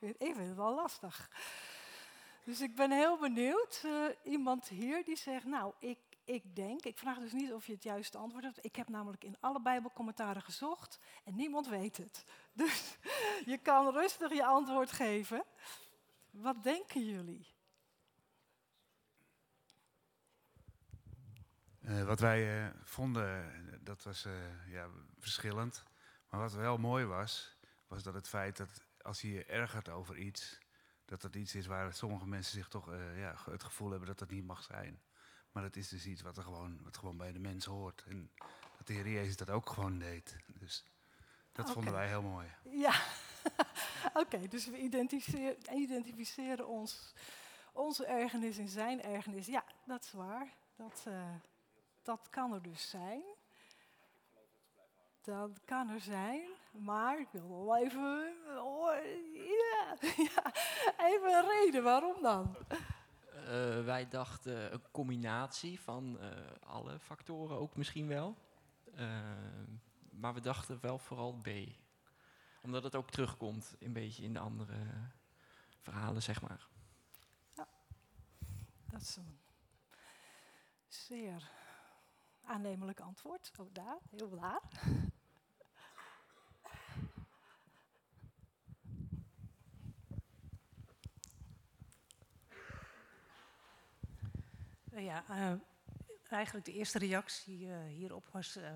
Ik 0.00 0.34
vind 0.34 0.36
het 0.36 0.56
wel 0.56 0.74
lastig. 0.74 1.30
Dus 2.44 2.60
ik 2.60 2.74
ben 2.74 2.90
heel 2.90 3.18
benieuwd. 3.18 3.82
Uh, 3.84 4.08
iemand 4.22 4.68
hier 4.68 5.04
die 5.04 5.16
zegt, 5.16 5.44
nou, 5.44 5.72
ik, 5.78 5.98
ik 6.24 6.56
denk, 6.56 6.84
ik 6.84 6.98
vraag 6.98 7.18
dus 7.18 7.32
niet 7.32 7.52
of 7.52 7.66
je 7.66 7.72
het 7.72 7.82
juiste 7.82 8.18
antwoord 8.18 8.44
hebt. 8.44 8.64
Ik 8.64 8.76
heb 8.76 8.88
namelijk 8.88 9.24
in 9.24 9.36
alle 9.40 9.60
Bijbelcommentaren 9.60 10.42
gezocht 10.42 10.98
en 11.24 11.34
niemand 11.34 11.68
weet 11.68 11.96
het. 11.96 12.24
Dus 12.52 12.96
je 13.44 13.58
kan 13.58 13.92
rustig 13.92 14.32
je 14.32 14.44
antwoord 14.44 14.92
geven. 14.92 15.44
Wat 16.30 16.62
denken 16.62 17.04
jullie? 17.04 17.46
Uh, 21.80 22.04
wat 22.04 22.20
wij 22.20 22.64
uh, 22.64 22.70
vonden, 22.82 23.63
dat 23.84 24.02
was 24.02 24.26
ja, 24.66 24.88
verschillend. 25.18 25.84
Maar 26.28 26.40
wat 26.40 26.52
wel 26.52 26.78
mooi 26.78 27.04
was, 27.04 27.56
was 27.86 28.02
dat 28.02 28.14
het 28.14 28.28
feit 28.28 28.56
dat 28.56 28.84
als 29.02 29.20
je 29.20 29.30
je 29.30 29.44
ergert 29.44 29.88
over 29.88 30.16
iets, 30.16 30.58
dat 31.04 31.20
dat 31.20 31.34
iets 31.34 31.54
is 31.54 31.66
waar 31.66 31.94
sommige 31.94 32.26
mensen 32.26 32.52
zich 32.52 32.68
toch 32.68 32.90
uh, 32.90 33.18
ja, 33.18 33.36
het 33.50 33.64
gevoel 33.64 33.90
hebben 33.90 34.08
dat 34.08 34.18
dat 34.18 34.30
niet 34.30 34.44
mag 34.44 34.62
zijn. 34.62 35.02
Maar 35.52 35.62
dat 35.62 35.76
is 35.76 35.88
dus 35.88 36.06
iets 36.06 36.22
wat, 36.22 36.36
er 36.36 36.42
gewoon, 36.42 36.82
wat 36.82 36.96
gewoon 36.96 37.16
bij 37.16 37.32
de 37.32 37.38
mens 37.38 37.64
hoort. 37.64 38.04
En 38.06 38.30
dat 38.76 38.86
de 38.86 38.92
Heer 38.92 39.08
Jezus 39.08 39.36
dat 39.36 39.50
ook 39.50 39.70
gewoon 39.70 39.98
deed. 39.98 40.36
Dus 40.46 40.84
dat 41.52 41.70
vonden 41.70 41.92
wij 41.92 42.08
heel 42.08 42.22
mooi. 42.22 42.48
Ja, 42.62 43.02
oké. 44.22 44.48
dus 44.48 44.66
we 44.66 44.78
identificeren, 44.78 45.76
identificeren 45.76 46.66
ons, 46.66 47.14
onze 47.72 48.06
ergernis 48.06 48.58
in 48.58 48.68
zijn 48.68 49.02
ergernis. 49.02 49.46
Ja, 49.46 49.64
dat 49.86 50.04
is 50.04 50.12
waar. 50.12 50.48
Dat, 50.76 51.04
uh, 51.08 51.34
dat 52.02 52.26
kan 52.30 52.52
er 52.52 52.62
dus 52.62 52.90
zijn. 52.90 53.22
Dat 55.24 55.60
kan 55.64 55.88
er 55.88 56.00
zijn, 56.00 56.40
maar 56.72 57.20
ik 57.20 57.28
wil 57.30 57.48
wel 57.48 57.76
even, 57.76 58.34
oh, 58.62 58.94
ja, 59.34 59.96
ja, 60.34 60.52
even 60.96 61.34
een 61.34 61.48
reden. 61.48 61.82
Waarom 61.82 62.22
dan? 62.22 62.56
Uh, 63.34 63.84
wij 63.84 64.08
dachten 64.08 64.72
een 64.72 64.82
combinatie 64.90 65.80
van 65.80 66.18
uh, 66.20 66.28
alle 66.60 66.98
factoren 66.98 67.58
ook 67.58 67.76
misschien 67.76 68.06
wel. 68.06 68.36
Uh, 68.94 69.20
maar 70.10 70.34
we 70.34 70.40
dachten 70.40 70.78
wel 70.80 70.98
vooral 70.98 71.32
B. 71.32 71.48
Omdat 72.62 72.82
het 72.82 72.94
ook 72.94 73.10
terugkomt 73.10 73.76
een 73.78 73.92
beetje 73.92 74.22
in 74.22 74.32
de 74.32 74.38
andere 74.38 74.76
verhalen, 75.80 76.22
zeg 76.22 76.42
maar. 76.42 76.66
Ja, 77.54 77.66
dat 78.90 79.00
is 79.00 79.16
een 79.16 79.38
zeer 80.88 81.50
aannemelijk 82.44 83.00
antwoord. 83.00 83.52
Ook 83.58 83.74
daar, 83.74 83.98
heel 84.10 84.28
waar. 84.28 84.62
Ja, 94.96 95.24
uh, 95.30 95.52
eigenlijk 96.28 96.66
de 96.66 96.72
eerste 96.72 96.98
reactie 96.98 97.66
uh, 97.66 97.84
hierop 97.84 98.28
was 98.28 98.56
uh, 98.56 98.72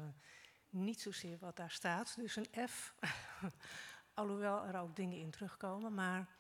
niet 0.70 1.00
zozeer 1.00 1.38
wat 1.38 1.57
daar 1.57 1.70
staat, 1.70 2.16
dus 2.16 2.37
een 2.37 2.68
F. 2.68 2.94
Alhoewel 4.14 4.66
er 4.66 4.81
ook 4.81 4.96
dingen 4.96 5.18
in 5.18 5.31
terugkomen, 5.31 5.94
maar 5.94 6.37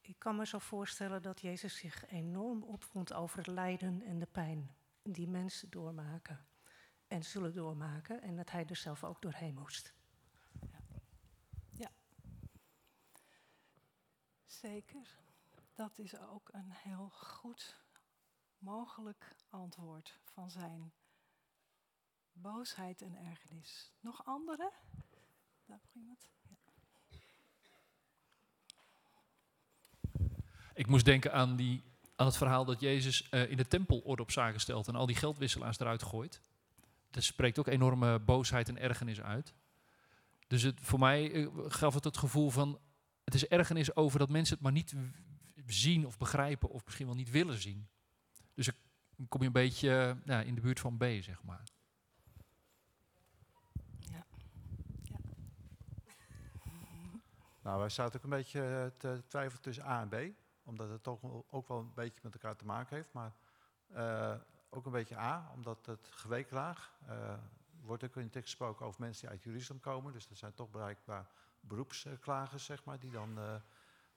ik 0.00 0.18
kan 0.18 0.36
me 0.36 0.46
zo 0.46 0.58
voorstellen 0.58 1.22
dat 1.22 1.40
Jezus 1.40 1.76
zich 1.76 2.06
enorm 2.06 2.62
opvond 2.62 3.12
over 3.12 3.38
het 3.38 3.46
lijden 3.46 4.02
en 4.02 4.18
de 4.18 4.26
pijn 4.26 4.74
die 5.02 5.28
mensen 5.28 5.70
doormaken 5.70 6.46
en 7.06 7.24
zullen 7.24 7.54
doormaken 7.54 8.22
en 8.22 8.36
dat 8.36 8.50
hij 8.50 8.66
er 8.66 8.76
zelf 8.76 9.04
ook 9.04 9.22
doorheen 9.22 9.54
moest. 9.54 9.94
Ja, 10.60 10.78
ja. 11.70 11.90
zeker. 14.44 15.18
Dat 15.74 15.98
is 15.98 16.18
ook 16.18 16.48
een 16.52 16.70
heel 16.70 17.08
goed 17.10 17.83
mogelijk 18.64 19.36
antwoord 19.50 20.18
van 20.24 20.50
zijn 20.50 20.92
boosheid 22.32 23.02
en 23.02 23.16
ergernis. 23.16 23.92
Nog 24.00 24.24
andere? 24.24 24.72
Daar. 25.64 25.80
Ik 30.74 30.86
moest 30.86 31.04
denken 31.04 31.32
aan, 31.32 31.56
die, 31.56 31.82
aan 32.16 32.26
het 32.26 32.36
verhaal 32.36 32.64
dat 32.64 32.80
Jezus 32.80 33.28
uh, 33.30 33.50
in 33.50 33.56
de 33.56 33.66
tempel 33.66 33.98
orde 33.98 34.22
op 34.22 34.30
zaken 34.30 34.60
stelt 34.60 34.88
en 34.88 34.94
al 34.94 35.06
die 35.06 35.16
geldwisselaars 35.16 35.78
eruit 35.78 36.02
gooit. 36.02 36.40
Dat 37.10 37.22
spreekt 37.22 37.58
ook 37.58 37.66
enorme 37.66 38.18
boosheid 38.18 38.68
en 38.68 38.78
ergernis 38.78 39.20
uit. 39.20 39.54
Dus 40.46 40.62
het, 40.62 40.80
voor 40.80 40.98
mij 40.98 41.30
uh, 41.30 41.48
gaf 41.56 41.94
het 41.94 42.04
het 42.04 42.16
gevoel 42.16 42.50
van, 42.50 42.80
het 43.24 43.34
is 43.34 43.46
ergernis 43.46 43.96
over 43.96 44.18
dat 44.18 44.28
mensen 44.28 44.54
het 44.54 44.62
maar 44.62 44.72
niet 44.72 44.94
zien 45.66 46.06
of 46.06 46.18
begrijpen 46.18 46.70
of 46.70 46.84
misschien 46.84 47.06
wel 47.06 47.14
niet 47.14 47.30
willen 47.30 47.60
zien. 47.60 47.88
Dus 48.54 48.70
dan 49.16 49.28
kom 49.28 49.40
je 49.40 49.46
een 49.46 49.52
beetje 49.52 50.16
ja, 50.24 50.40
in 50.40 50.54
de 50.54 50.60
buurt 50.60 50.80
van 50.80 50.96
B, 50.96 51.02
zeg 51.02 51.42
maar. 51.42 51.62
Ja. 53.98 54.26
ja. 55.02 55.18
Nou, 57.62 57.78
wij 57.78 57.88
zaten 57.88 58.16
ook 58.16 58.24
een 58.24 58.30
beetje 58.30 58.92
te 58.96 59.22
twijfelen 59.26 59.62
tussen 59.62 59.84
A 59.84 60.00
en 60.00 60.08
B. 60.08 60.36
Omdat 60.62 60.88
het 60.88 61.02
toch 61.02 61.22
ook 61.50 61.68
wel 61.68 61.78
een 61.78 61.94
beetje 61.94 62.20
met 62.22 62.34
elkaar 62.34 62.56
te 62.56 62.64
maken 62.64 62.96
heeft. 62.96 63.12
Maar 63.12 63.32
uh, 63.90 64.34
ook 64.70 64.86
een 64.86 64.92
beetje 64.92 65.18
A, 65.18 65.50
omdat 65.54 65.86
het 65.86 66.08
geweeklaag... 66.10 66.98
Uh, 67.08 67.34
wordt 67.80 68.04
ook 68.04 68.16
in 68.16 68.22
de 68.22 68.30
tekst 68.30 68.48
gesproken 68.48 68.86
over 68.86 69.00
mensen 69.00 69.20
die 69.20 69.30
uit 69.30 69.42
Jeruzalem 69.42 69.82
komen. 69.82 70.12
Dus 70.12 70.28
dat 70.28 70.38
zijn 70.38 70.54
toch 70.54 70.70
bereikbaar 70.70 71.26
beroepsklagers, 71.60 72.64
zeg 72.64 72.84
maar, 72.84 72.98
die 72.98 73.10
dan 73.10 73.38
uh, 73.38 73.54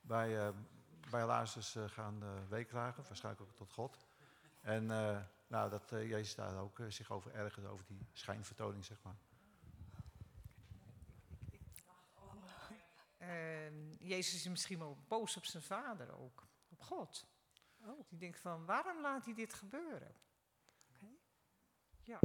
bij, 0.01 0.53
bij 1.09 1.25
Lazarus 1.25 1.75
gaan 1.93 2.47
weeklagen. 2.49 3.03
Waarschijnlijk 3.03 3.49
ook 3.49 3.55
tot 3.55 3.73
God. 3.73 4.06
En 4.67 4.83
uh, 4.83 5.17
nou, 5.47 5.69
dat 5.69 5.91
uh, 5.91 6.09
Jezus 6.09 6.35
daar 6.35 6.57
ook 6.57 6.79
uh, 6.79 6.89
zich 6.89 7.11
over 7.11 7.33
ergerde, 7.33 7.67
over 7.67 7.85
die 7.85 8.07
schijnvertoning, 8.13 8.85
zeg 8.85 9.01
maar. 9.01 9.15
Jezus 13.99 14.33
is 14.33 14.47
misschien 14.47 14.79
wel 14.79 14.97
boos 15.07 15.37
op 15.37 15.45
zijn 15.45 15.63
vader 15.63 16.19
ook, 16.19 16.47
op 16.69 16.81
God. 16.81 17.27
Oh. 17.81 18.09
Die 18.09 18.19
denkt 18.19 18.39
van, 18.39 18.65
waarom 18.65 19.01
laat 19.01 19.25
hij 19.25 19.33
dit 19.33 19.53
gebeuren? 19.53 20.15
Okay. 20.89 21.17
Ja. 22.03 22.19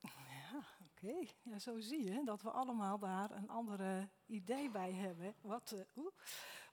Ja, 0.00 0.64
oké. 0.80 1.06
Okay. 1.06 1.30
Ja, 1.42 1.58
zo 1.58 1.80
zie 1.80 2.04
je 2.04 2.24
dat 2.24 2.42
we 2.42 2.50
allemaal 2.50 2.98
daar 2.98 3.30
een 3.30 3.48
andere 3.48 4.08
idee 4.26 4.70
bij 4.70 4.92
hebben. 4.92 5.34
Wat, 5.40 5.72
uh, 5.72 6.06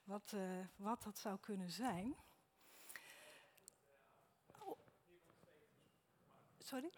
wat, 0.04 0.32
uh, 0.36 0.66
wat 0.76 1.04
dat 1.04 1.20
zou 1.20 1.40
kunnen 1.40 1.72
zijn. 1.72 2.16
Oh. 4.60 4.80
Sorry? 6.58 6.92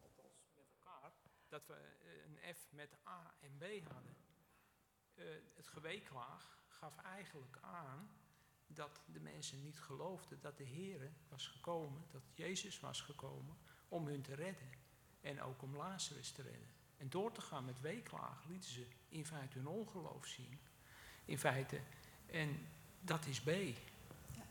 Althans, 0.00 0.44
met 0.54 0.66
elkaar, 0.68 1.12
dat 1.48 1.66
we 1.66 1.74
eh, 1.74 2.24
een 2.24 2.54
F 2.54 2.66
met 2.70 2.96
A 3.06 3.34
en 3.40 3.56
B 3.58 3.62
hadden. 3.92 4.16
Uh, 5.14 5.24
het 5.54 5.66
geweeklaag 5.66 6.62
gaf 6.68 6.96
eigenlijk 6.96 7.58
aan 7.60 8.10
dat 8.66 9.02
de 9.06 9.20
mensen 9.20 9.62
niet 9.62 9.80
geloofden 9.80 10.40
dat 10.40 10.56
de 10.56 10.64
Heer 10.64 11.12
was 11.28 11.46
gekomen, 11.46 12.06
dat 12.10 12.22
Jezus 12.34 12.80
was 12.80 13.00
gekomen 13.00 13.58
om 13.88 14.06
hun 14.06 14.22
te 14.22 14.34
redden. 14.34 14.70
En 15.20 15.42
ook 15.42 15.62
om 15.62 15.76
Lazarus 15.76 16.32
te 16.32 16.42
redden. 16.42 16.73
En 16.96 17.08
door 17.08 17.32
te 17.32 17.40
gaan 17.40 17.64
met 17.64 17.80
weeklagen 17.80 18.50
lieten 18.50 18.70
ze 18.70 18.86
in 19.08 19.26
feite 19.26 19.58
hun 19.58 19.66
ongeloof 19.66 20.26
zien. 20.26 20.58
In 21.24 21.38
feite. 21.38 21.80
En 22.26 22.66
dat 23.00 23.26
is 23.26 23.40
B. 23.40 23.48
Ja. 23.48 23.74
ja. 24.32 24.46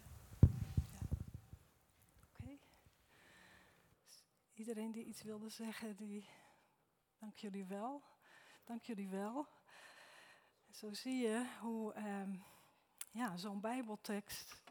Oké. 2.39 2.57
Iedereen 4.53 4.91
die 4.91 5.05
iets 5.05 5.23
wilde 5.23 5.49
zeggen, 5.49 5.95
die. 5.95 6.25
Dank 7.19 7.37
jullie 7.37 7.65
wel. 7.65 8.03
Dank 8.63 8.83
jullie 8.83 9.09
wel. 9.09 9.47
Zo 10.71 10.93
zie 10.93 11.15
je 11.15 11.45
hoe 11.59 11.95
um, 11.97 12.43
ja, 13.11 13.37
zo'n 13.37 13.59
Bijbeltekst 13.59 14.61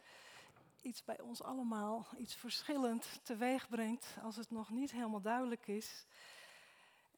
iets 0.83 1.05
bij 1.05 1.21
ons 1.21 1.43
allemaal, 1.43 2.07
iets 2.17 2.35
verschillend 2.35 3.21
teweeg 3.23 3.69
brengt 3.69 4.17
als 4.23 4.37
het 4.37 4.51
nog 4.51 4.71
niet 4.71 4.93
helemaal 4.93 5.21
duidelijk 5.21 5.67
is. 5.67 6.07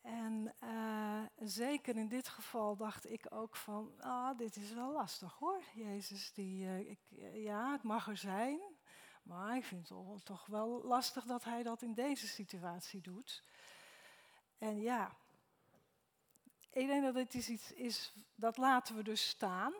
En 0.04 0.54
eh, 0.58 1.22
zeker 1.38 1.96
in 1.96 2.08
dit 2.08 2.28
geval 2.28 2.76
dacht 2.76 3.10
ik 3.10 3.26
ook 3.28 3.56
van, 3.56 3.92
ah, 4.00 4.38
dit 4.38 4.56
is 4.56 4.72
wel 4.72 4.92
lastig 4.92 5.34
hoor. 5.38 5.62
Jezus, 5.74 6.32
die, 6.32 6.66
eh, 6.66 6.90
ik, 6.90 6.98
eh, 7.18 7.44
ja, 7.44 7.72
het 7.72 7.82
mag 7.82 8.08
er 8.08 8.16
zijn, 8.16 8.60
maar 9.22 9.56
ik 9.56 9.64
vind 9.64 9.88
het 9.88 10.24
toch, 10.24 10.46
wel 10.46 10.82
lastig 10.82 11.24
dat 11.24 11.44
hij 11.44 11.62
dat 11.62 11.82
in 11.82 11.94
deze 11.94 12.26
situatie 12.26 13.00
doet. 13.00 13.42
En 14.58 14.80
ja, 14.80 15.16
ik 16.70 16.86
denk 16.86 17.02
dat 17.02 17.14
dit 17.14 17.34
is 17.34 17.48
iets 17.48 17.72
is, 17.72 18.14
dat 18.34 18.56
laten 18.56 18.96
we 18.96 19.02
dus 19.02 19.28
staan. 19.28 19.72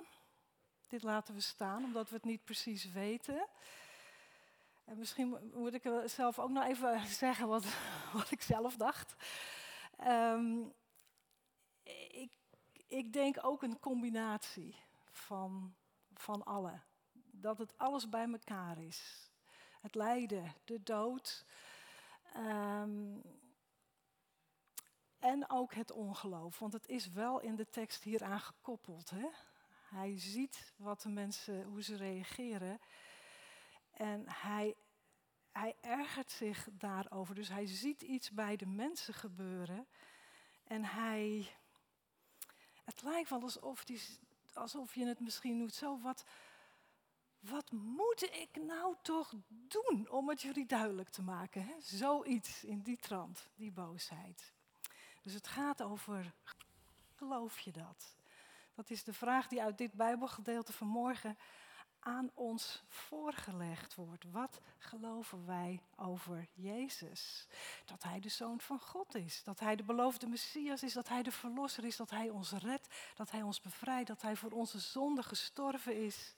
Dit 0.87 1.03
laten 1.03 1.35
we 1.35 1.41
staan, 1.41 1.85
omdat 1.85 2.09
we 2.09 2.15
het 2.15 2.25
niet 2.25 2.45
precies 2.45 2.93
weten. 2.93 3.47
En 4.85 4.99
misschien 4.99 5.51
moet 5.55 5.75
ik 5.75 5.91
zelf 6.05 6.39
ook 6.39 6.51
nog 6.51 6.65
even 6.65 7.07
zeggen 7.25 7.49
wat, 7.49 7.65
wat 8.13 8.31
ik 8.31 8.43
zelf 8.43 8.77
dacht. 8.77 9.15
Ehm, 9.97 10.63
ik, 12.11 12.33
ik 12.87 13.13
denk 13.13 13.37
ook 13.43 13.63
een 13.63 13.81
combinatie 13.81 14.77
van, 15.11 15.75
van 16.15 16.45
alle. 16.45 16.81
Dat 17.31 17.59
het 17.59 17.79
alles 17.79 18.09
bij 18.09 18.29
elkaar 18.33 18.79
is. 18.79 19.31
Het 19.81 19.95
lijden, 19.95 20.55
de 20.65 20.83
dood. 20.83 21.45
ehm, 22.33 23.19
en 25.19 25.51
ook 25.51 25.75
het 25.75 25.91
ongeloof. 25.91 26.59
Want 26.59 26.73
het 26.73 26.89
is 26.89 27.11
wel 27.11 27.41
in 27.41 27.57
de 27.57 27.69
tekst 27.71 28.03
hieraan 28.03 28.41
gekoppeld. 28.41 29.11
Hè? 29.11 29.29
Hij 29.89 30.19
ziet 30.19 30.73
wat 30.77 31.03
de 31.03 31.09
mensen, 31.09 31.65
hoe 31.65 31.83
ze 31.83 31.97
reageren. 31.97 32.81
En 33.91 34.25
hij, 34.29 34.75
hij 35.59 35.75
ergert 35.81 36.31
zich 36.31 36.69
daarover. 36.73 37.35
Dus 37.35 37.49
hij 37.49 37.67
ziet 37.67 38.03
iets 38.03 38.31
bij 38.31 38.57
de 38.57 38.67
mensen 38.67 39.15
gebeuren. 39.15 39.87
En 40.65 40.85
hij. 40.85 41.49
Het 42.85 43.03
lijkt 43.03 43.31
wel 43.31 43.43
alsof, 43.43 43.85
die, 43.85 44.01
alsof 44.53 44.95
je 44.95 45.07
het 45.07 45.21
misschien 45.21 45.59
doet 45.59 45.75
zo. 45.75 45.99
Wat, 45.99 46.25
wat 47.41 47.73
moet 47.73 48.23
ik 48.23 48.63
nou 48.63 48.95
toch 49.03 49.35
doen 49.49 50.11
om 50.11 50.29
het 50.29 50.43
jullie 50.43 50.67
duidelijk 50.67 51.09
te 51.09 51.23
maken? 51.23 51.67
Hè? 51.67 51.75
Zoiets 51.81 52.65
in 52.65 52.81
die 52.81 52.97
trant, 52.97 53.49
die 53.55 53.73
boosheid. 53.73 54.53
Dus 55.23 55.33
het 55.33 55.47
gaat 55.47 55.83
over, 55.83 56.35
geloof 57.15 57.61
je 57.61 57.73
dat? 57.73 58.17
Dat 58.75 58.91
is 58.91 59.05
de 59.05 59.13
vraag 59.13 59.49
die 59.49 59.63
uit 59.63 59.79
dit 59.79 59.93
Bijbelgedeelte 59.93 60.73
vanmorgen 60.73 61.39
aan 62.05 62.31
ons 62.35 62.83
voorgelegd 62.89 63.95
wordt. 63.95 64.25
Wat 64.31 64.61
geloven 64.79 65.47
wij 65.47 65.81
over 65.97 66.49
Jezus? 66.53 67.47
Dat 67.85 68.03
Hij 68.03 68.21
de 68.21 68.29
Zoon 68.29 68.61
van 68.61 68.81
God 68.81 69.15
is, 69.15 69.43
dat 69.45 69.61
Hij 69.61 69.77
de 69.77 69.83
beloofde 69.83 70.27
Messias 70.27 70.83
is, 70.83 70.93
dat 70.93 71.09
Hij 71.09 71.23
de 71.23 71.33
Verlosser 71.33 71.85
is, 71.85 71.97
dat 71.97 72.11
Hij 72.11 72.29
ons 72.29 72.51
redt, 72.51 72.89
dat 73.15 73.31
Hij 73.31 73.43
ons 73.43 73.61
bevrijdt, 73.61 74.09
dat 74.09 74.23
Hij 74.23 74.37
voor 74.37 74.51
onze 74.51 74.79
zonde 74.79 75.23
gestorven 75.23 76.05
is. 76.05 76.35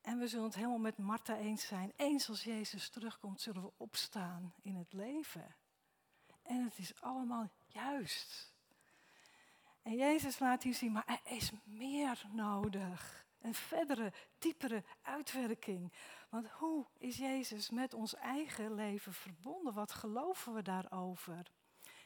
En 0.00 0.18
we 0.18 0.28
zullen 0.28 0.44
het 0.44 0.54
helemaal 0.54 0.78
met 0.78 0.98
Martha 0.98 1.36
eens 1.36 1.66
zijn. 1.66 1.92
Eens 1.96 2.28
als 2.28 2.44
Jezus 2.44 2.88
terugkomt, 2.88 3.40
zullen 3.40 3.62
we 3.62 3.72
opstaan 3.76 4.54
in 4.62 4.76
het 4.76 4.92
leven. 4.92 5.54
En 6.42 6.64
het 6.64 6.78
is 6.78 7.00
allemaal 7.00 7.48
juist. 7.66 8.52
En 9.82 9.96
Jezus 9.96 10.38
laat 10.38 10.62
hier 10.62 10.74
zien, 10.74 10.92
maar 10.92 11.06
er 11.06 11.32
is 11.32 11.50
meer 11.64 12.26
nodig. 12.32 13.24
Een 13.42 13.54
verdere, 13.54 14.12
diepere 14.38 14.84
uitwerking. 15.02 15.92
Want 16.28 16.48
hoe 16.48 16.86
is 16.98 17.16
Jezus 17.16 17.70
met 17.70 17.94
ons 17.94 18.14
eigen 18.14 18.74
leven 18.74 19.12
verbonden? 19.12 19.74
Wat 19.74 19.92
geloven 19.92 20.54
we 20.54 20.62
daarover? 20.62 21.50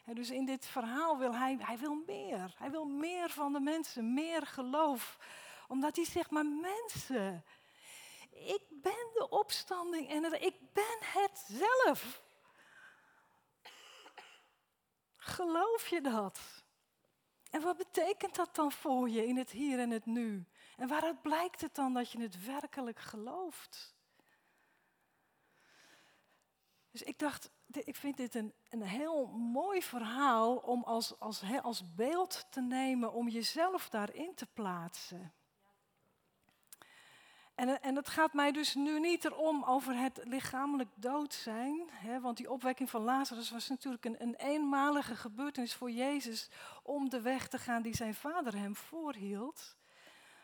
Dus 0.05 0.31
in 0.31 0.45
dit 0.45 0.67
verhaal 0.67 1.19
wil 1.19 1.35
hij, 1.35 1.57
hij 1.61 1.79
wil 1.79 2.03
meer. 2.07 2.55
Hij 2.59 2.71
wil 2.71 2.85
meer 2.85 3.31
van 3.31 3.53
de 3.53 3.61
mensen, 3.61 4.15
meer 4.15 4.47
geloof. 4.47 5.19
Omdat 5.69 5.97
hij 5.97 6.05
zegt, 6.05 6.31
maar 6.31 6.47
mensen, 6.47 7.45
ik 8.31 8.63
ben 8.71 9.11
de 9.15 9.27
opstanding 9.31 10.09
en 10.09 10.43
ik 10.43 10.55
ben 10.73 10.99
het 11.01 11.45
zelf. 11.49 12.23
Geloof 15.17 15.87
je 15.89 16.01
dat? 16.01 16.41
En 17.51 17.63
wat 17.63 17.77
betekent 17.77 18.35
dat 18.35 18.55
dan 18.55 18.73
voor 18.73 19.09
je 19.09 19.27
in 19.27 19.37
het 19.37 19.51
hier 19.51 19.79
en 19.79 19.91
het 19.91 20.07
nu? 20.07 20.47
En 20.77 20.89
waaruit 20.89 21.23
blijkt 21.23 21.61
het 21.61 21.75
dan 21.75 21.93
dat 21.93 22.11
je 22.11 22.21
het 22.21 22.45
werkelijk 22.45 22.99
gelooft? 22.99 23.95
Dus 26.91 27.03
ik 27.03 27.19
dacht, 27.19 27.51
ik 27.67 27.97
vind 27.97 28.17
dit 28.17 28.35
een, 28.35 28.55
een 28.71 28.83
heel 28.83 29.27
mooi 29.27 29.83
verhaal 29.83 30.57
om 30.57 30.83
als, 30.83 31.21
als, 31.21 31.43
als 31.63 31.95
beeld 31.95 32.47
te 32.51 32.61
nemen, 32.61 33.13
om 33.13 33.29
jezelf 33.29 33.89
daarin 33.89 34.35
te 34.35 34.47
plaatsen. 34.47 35.33
En, 37.55 37.83
en 37.83 37.97
het 37.97 38.09
gaat 38.09 38.33
mij 38.33 38.53
dus 38.53 38.75
nu 38.75 39.01
niet 39.01 39.25
erom 39.25 39.65
over 39.65 39.97
het 39.97 40.21
lichamelijk 40.25 40.91
dood 40.95 41.35
zijn. 41.35 41.89
Hè, 41.93 42.21
want 42.21 42.37
die 42.37 42.51
opwekking 42.51 42.91
van 42.91 43.03
Lazarus 43.03 43.51
was 43.51 43.69
natuurlijk 43.69 44.05
een, 44.05 44.23
een 44.23 44.35
eenmalige 44.35 45.17
gebeurtenis 45.17 45.75
voor 45.75 45.91
Jezus 45.91 46.51
om 46.83 47.09
de 47.09 47.21
weg 47.21 47.49
te 47.49 47.59
gaan 47.59 47.83
die 47.83 47.97
zijn 47.97 48.15
vader 48.15 48.57
hem 48.57 48.77
voorhield. 48.77 49.77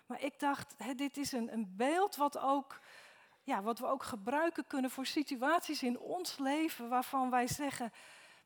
Maar 0.07 0.23
ik 0.23 0.39
dacht, 0.39 0.75
hè, 0.77 0.95
dit 0.95 1.17
is 1.17 1.33
een, 1.33 1.53
een 1.53 1.77
beeld 1.77 2.17
wat, 2.17 2.39
ook, 2.39 2.81
ja, 3.43 3.63
wat 3.63 3.79
we 3.79 3.87
ook 3.87 4.03
gebruiken 4.03 4.67
kunnen 4.67 4.91
voor 4.91 5.07
situaties 5.07 5.83
in 5.83 5.99
ons 5.99 6.39
leven 6.39 6.89
waarvan 6.89 7.31
wij 7.31 7.47
zeggen, 7.47 7.93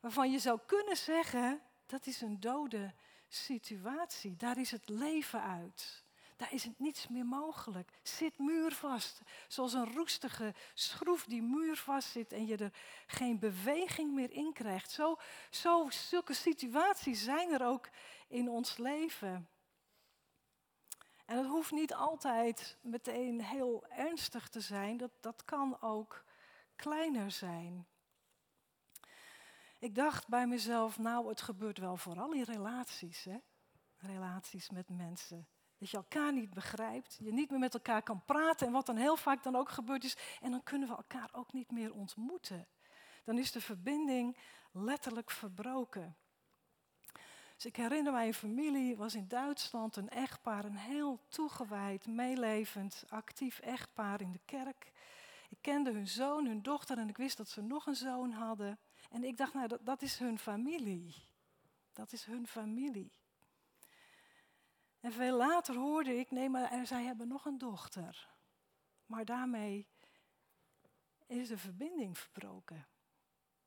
waarvan 0.00 0.30
je 0.30 0.38
zou 0.38 0.60
kunnen 0.66 0.96
zeggen, 0.96 1.60
dat 1.86 2.06
is 2.06 2.20
een 2.20 2.40
dode 2.40 2.94
situatie. 3.28 4.36
Daar 4.36 4.58
is 4.58 4.70
het 4.70 4.88
leven 4.88 5.42
uit. 5.42 6.04
Daar 6.36 6.52
is 6.52 6.64
het 6.64 6.78
niets 6.78 7.08
meer 7.08 7.26
mogelijk. 7.26 7.90
Zit 8.02 8.38
muurvast. 8.38 9.20
Zoals 9.48 9.72
een 9.72 9.94
roestige 9.94 10.54
schroef 10.74 11.24
die 11.24 11.42
muurvast 11.42 12.08
zit 12.08 12.32
en 12.32 12.46
je 12.46 12.56
er 12.56 12.72
geen 13.06 13.38
beweging 13.38 14.12
meer 14.12 14.30
in 14.30 14.52
krijgt. 14.52 14.90
Zo, 14.90 15.16
zo, 15.50 15.86
zulke 15.90 16.34
situaties 16.34 17.22
zijn 17.22 17.50
er 17.50 17.66
ook 17.66 17.88
in 18.28 18.48
ons 18.48 18.76
leven. 18.76 19.48
En 21.26 21.36
het 21.36 21.46
hoeft 21.46 21.70
niet 21.70 21.94
altijd 21.94 22.76
meteen 22.80 23.40
heel 23.40 23.86
ernstig 23.88 24.48
te 24.48 24.60
zijn. 24.60 24.96
Dat, 24.96 25.10
dat 25.20 25.44
kan 25.44 25.80
ook 25.80 26.24
kleiner 26.76 27.30
zijn. 27.30 27.86
Ik 29.78 29.94
dacht 29.94 30.28
bij 30.28 30.46
mezelf, 30.46 30.98
nou, 30.98 31.28
het 31.28 31.40
gebeurt 31.40 31.78
wel 31.78 31.96
vooral 31.96 32.32
in 32.32 32.42
relaties. 32.42 33.24
Hè? 33.24 33.36
Relaties 33.96 34.70
met 34.70 34.88
mensen. 34.88 35.46
Dat 35.78 35.90
je 35.90 35.96
elkaar 35.96 36.32
niet 36.32 36.54
begrijpt, 36.54 37.16
je 37.20 37.32
niet 37.32 37.50
meer 37.50 37.58
met 37.58 37.74
elkaar 37.74 38.02
kan 38.02 38.24
praten. 38.24 38.66
En 38.66 38.72
wat 38.72 38.86
dan 38.86 38.96
heel 38.96 39.16
vaak 39.16 39.42
dan 39.42 39.56
ook 39.56 39.68
gebeurt 39.70 40.04
is, 40.04 40.16
en 40.40 40.50
dan 40.50 40.62
kunnen 40.62 40.88
we 40.88 40.96
elkaar 40.96 41.28
ook 41.32 41.52
niet 41.52 41.70
meer 41.70 41.94
ontmoeten. 41.94 42.66
Dan 43.24 43.38
is 43.38 43.52
de 43.52 43.60
verbinding 43.60 44.36
letterlijk 44.72 45.30
verbroken. 45.30 46.16
Dus 47.56 47.66
ik 47.66 47.76
herinner 47.76 48.12
mij 48.12 48.26
een 48.26 48.34
familie, 48.34 48.96
was 48.96 49.14
in 49.14 49.28
Duitsland 49.28 49.96
een 49.96 50.08
echtpaar, 50.08 50.64
een 50.64 50.76
heel 50.76 51.20
toegewijd, 51.28 52.06
meelevend, 52.06 53.04
actief 53.08 53.58
echtpaar 53.58 54.20
in 54.20 54.32
de 54.32 54.40
kerk. 54.44 54.92
Ik 55.48 55.58
kende 55.60 55.92
hun 55.92 56.08
zoon, 56.08 56.46
hun 56.46 56.62
dochter 56.62 56.98
en 56.98 57.08
ik 57.08 57.16
wist 57.16 57.36
dat 57.36 57.48
ze 57.48 57.62
nog 57.62 57.86
een 57.86 57.96
zoon 57.96 58.30
hadden. 58.30 58.78
En 59.10 59.24
ik 59.24 59.36
dacht, 59.36 59.54
nou, 59.54 59.68
dat, 59.68 59.86
dat 59.86 60.02
is 60.02 60.18
hun 60.18 60.38
familie. 60.38 61.14
Dat 61.92 62.12
is 62.12 62.24
hun 62.24 62.46
familie. 62.46 63.12
En 65.00 65.12
veel 65.12 65.36
later 65.36 65.74
hoorde 65.74 66.18
ik, 66.18 66.30
nee, 66.30 66.48
maar 66.48 66.86
zij 66.86 67.04
hebben 67.04 67.28
nog 67.28 67.44
een 67.44 67.58
dochter. 67.58 68.28
Maar 69.06 69.24
daarmee 69.24 69.88
is 71.26 71.48
de 71.48 71.58
verbinding 71.58 72.18
verbroken. 72.18 72.86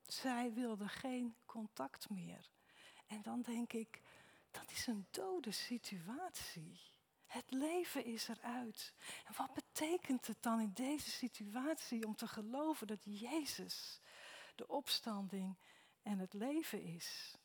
Zij 0.02 0.54
wilden 0.54 0.90
geen 0.90 1.36
contact 1.46 2.10
meer. 2.10 2.50
En 3.10 3.22
dan 3.22 3.42
denk 3.42 3.74
ik, 3.74 4.02
dat 4.52 4.72
is 4.72 4.88
een 4.88 5.08
dode 5.12 5.52
situatie. 5.52 6.80
Het 7.26 7.52
leven 7.52 8.06
is 8.06 8.28
eruit. 8.28 8.94
En 9.26 9.34
wat 9.38 9.54
betekent 9.54 10.28
het 10.28 10.38
dan 10.40 10.60
in 10.60 10.72
deze 10.74 11.10
situatie 11.10 12.06
om 12.06 12.16
te 12.16 12.28
geloven 12.28 12.88
dat 12.88 13.04
Jezus 13.04 14.00
de 14.56 14.68
opstanding 14.68 15.58
en 16.02 16.20
het 16.20 16.34
leven 16.34 16.84
is? 16.84 17.38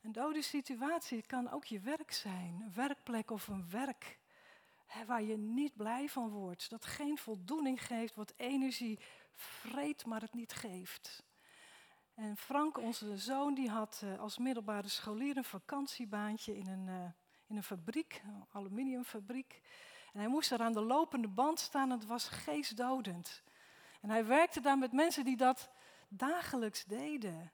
Een 0.00 0.12
dode 0.12 0.42
situatie 0.42 1.22
kan 1.22 1.50
ook 1.50 1.64
je 1.64 1.80
werk 1.80 2.12
zijn, 2.12 2.60
een 2.60 2.74
werkplek 2.74 3.30
of 3.30 3.48
een 3.48 3.70
werk 3.70 4.18
waar 5.06 5.22
je 5.22 5.36
niet 5.36 5.76
blij 5.76 6.08
van 6.08 6.28
wordt, 6.28 6.70
dat 6.70 6.84
geen 6.84 7.18
voldoening 7.18 7.86
geeft, 7.86 8.14
wat 8.14 8.32
energie 8.36 8.98
vreet, 9.34 10.06
maar 10.06 10.20
het 10.20 10.34
niet 10.34 10.52
geeft. 10.52 11.22
En 12.14 12.36
Frank, 12.36 12.78
onze 12.78 13.16
zoon, 13.16 13.54
die 13.54 13.70
had 13.70 14.00
uh, 14.04 14.20
als 14.20 14.38
middelbare 14.38 14.88
scholier 14.88 15.36
een 15.36 15.44
vakantiebaantje 15.44 16.56
in 16.56 16.66
een, 16.66 16.86
uh, 16.86 16.94
in 17.46 17.56
een 17.56 17.62
fabriek, 17.62 18.22
een 18.24 18.44
aluminiumfabriek. 18.52 19.60
En 20.12 20.20
hij 20.20 20.28
moest 20.28 20.50
daar 20.50 20.60
aan 20.60 20.72
de 20.72 20.80
lopende 20.80 21.28
band 21.28 21.60
staan 21.60 21.90
en 21.90 21.98
het 21.98 22.06
was 22.06 22.28
geestdodend. 22.28 23.42
En 24.00 24.10
hij 24.10 24.26
werkte 24.26 24.60
daar 24.60 24.78
met 24.78 24.92
mensen 24.92 25.24
die 25.24 25.36
dat 25.36 25.70
dagelijks 26.08 26.84
deden. 26.84 27.52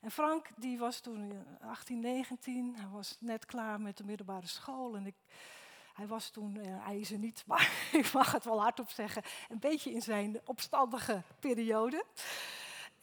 En 0.00 0.10
Frank, 0.10 0.48
die 0.56 0.78
was 0.78 1.00
toen 1.00 1.46
18, 1.60 2.00
19. 2.00 2.74
Hij 2.76 2.88
was 2.88 3.16
net 3.20 3.46
klaar 3.46 3.80
met 3.80 3.96
de 3.96 4.04
middelbare 4.04 4.46
school. 4.46 4.96
En 4.96 5.06
ik, 5.06 5.14
hij 5.94 6.06
was 6.06 6.30
toen, 6.30 6.54
hij 6.56 6.98
is 6.98 7.10
er 7.10 7.18
niet, 7.18 7.44
maar 7.48 7.88
ik 7.92 8.12
mag 8.12 8.32
het 8.32 8.44
wel 8.44 8.60
hardop 8.60 8.90
zeggen, 8.90 9.22
een 9.48 9.58
beetje 9.58 9.92
in 9.92 10.02
zijn 10.02 10.40
opstandige 10.44 11.22
periode. 11.40 12.04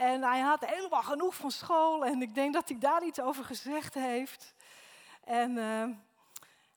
En 0.02 0.22
hij 0.22 0.40
had 0.40 0.66
helemaal 0.66 1.04
genoeg 1.04 1.36
van 1.36 1.52
school 1.52 2.06
en 2.06 2.22
ik 2.22 2.36
denk 2.36 2.54
dat 2.54 2.70
hij 2.70 2.80
daar 2.80 3.06
iets 3.06 3.20
over 3.20 3.44
gezegd 3.46 3.94
heeft. 3.94 4.54
En, 5.24 5.52
uh, 5.52 5.82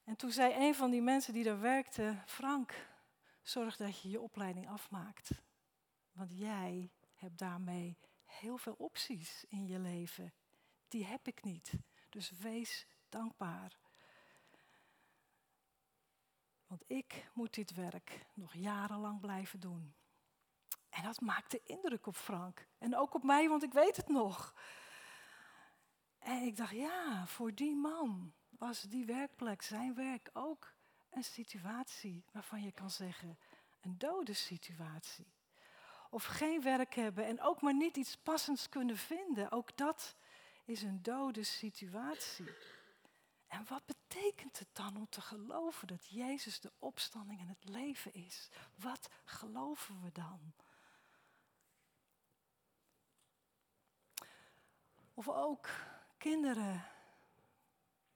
en 0.04 0.16
toen 0.16 0.30
zei 0.30 0.66
een 0.66 0.74
van 0.74 0.90
die 0.90 1.02
mensen 1.02 1.32
die 1.32 1.44
daar 1.44 1.60
werkte, 1.60 2.22
Frank, 2.26 2.88
zorg 3.42 3.76
dat 3.76 4.00
je 4.00 4.10
je 4.10 4.20
opleiding 4.20 4.68
afmaakt. 4.68 5.30
Want 6.12 6.38
jij 6.38 6.90
hebt 7.14 7.38
daarmee 7.38 7.98
heel 8.24 8.58
veel 8.58 8.74
opties 8.78 9.44
in 9.48 9.66
je 9.66 9.78
leven. 9.78 10.32
Die 10.88 11.04
heb 11.04 11.26
ik 11.26 11.42
niet. 11.42 11.72
Dus 12.08 12.30
wees 12.30 12.86
dankbaar. 13.08 13.78
Want 16.66 16.82
ik 16.86 17.30
moet 17.32 17.54
dit 17.54 17.74
werk 17.74 18.26
nog 18.34 18.54
jarenlang 18.54 19.20
blijven 19.20 19.60
doen. 19.60 19.94
En 20.94 21.02
dat 21.02 21.20
maakte 21.20 21.60
indruk 21.64 22.06
op 22.06 22.16
Frank. 22.16 22.66
En 22.78 22.96
ook 22.96 23.14
op 23.14 23.22
mij, 23.22 23.48
want 23.48 23.62
ik 23.62 23.72
weet 23.72 23.96
het 23.96 24.08
nog. 24.08 24.54
En 26.18 26.42
ik 26.42 26.56
dacht, 26.56 26.72
ja, 26.72 27.26
voor 27.26 27.54
die 27.54 27.74
man 27.74 28.32
was 28.50 28.82
die 28.82 29.04
werkplek, 29.04 29.62
zijn 29.62 29.94
werk, 29.94 30.30
ook 30.32 30.74
een 31.10 31.24
situatie 31.24 32.24
waarvan 32.32 32.62
je 32.62 32.72
kan 32.72 32.90
zeggen, 32.90 33.38
een 33.80 33.98
dode 33.98 34.32
situatie. 34.32 35.32
Of 36.10 36.24
geen 36.24 36.62
werk 36.62 36.94
hebben 36.94 37.26
en 37.26 37.40
ook 37.40 37.60
maar 37.60 37.74
niet 37.74 37.96
iets 37.96 38.16
passends 38.16 38.68
kunnen 38.68 38.96
vinden. 38.96 39.50
Ook 39.50 39.76
dat 39.76 40.16
is 40.64 40.82
een 40.82 41.02
dode 41.02 41.42
situatie. 41.42 42.54
En 43.46 43.64
wat 43.68 43.82
betekent 43.86 44.58
het 44.58 44.68
dan 44.72 44.96
om 44.96 45.08
te 45.08 45.20
geloven 45.20 45.86
dat 45.86 46.06
Jezus 46.08 46.60
de 46.60 46.72
opstanding 46.78 47.40
en 47.40 47.48
het 47.48 47.64
leven 47.68 48.14
is? 48.14 48.48
Wat 48.76 49.08
geloven 49.24 50.00
we 50.02 50.12
dan? 50.12 50.54
Of 55.14 55.28
ook 55.28 55.68
kinderen. 56.18 56.84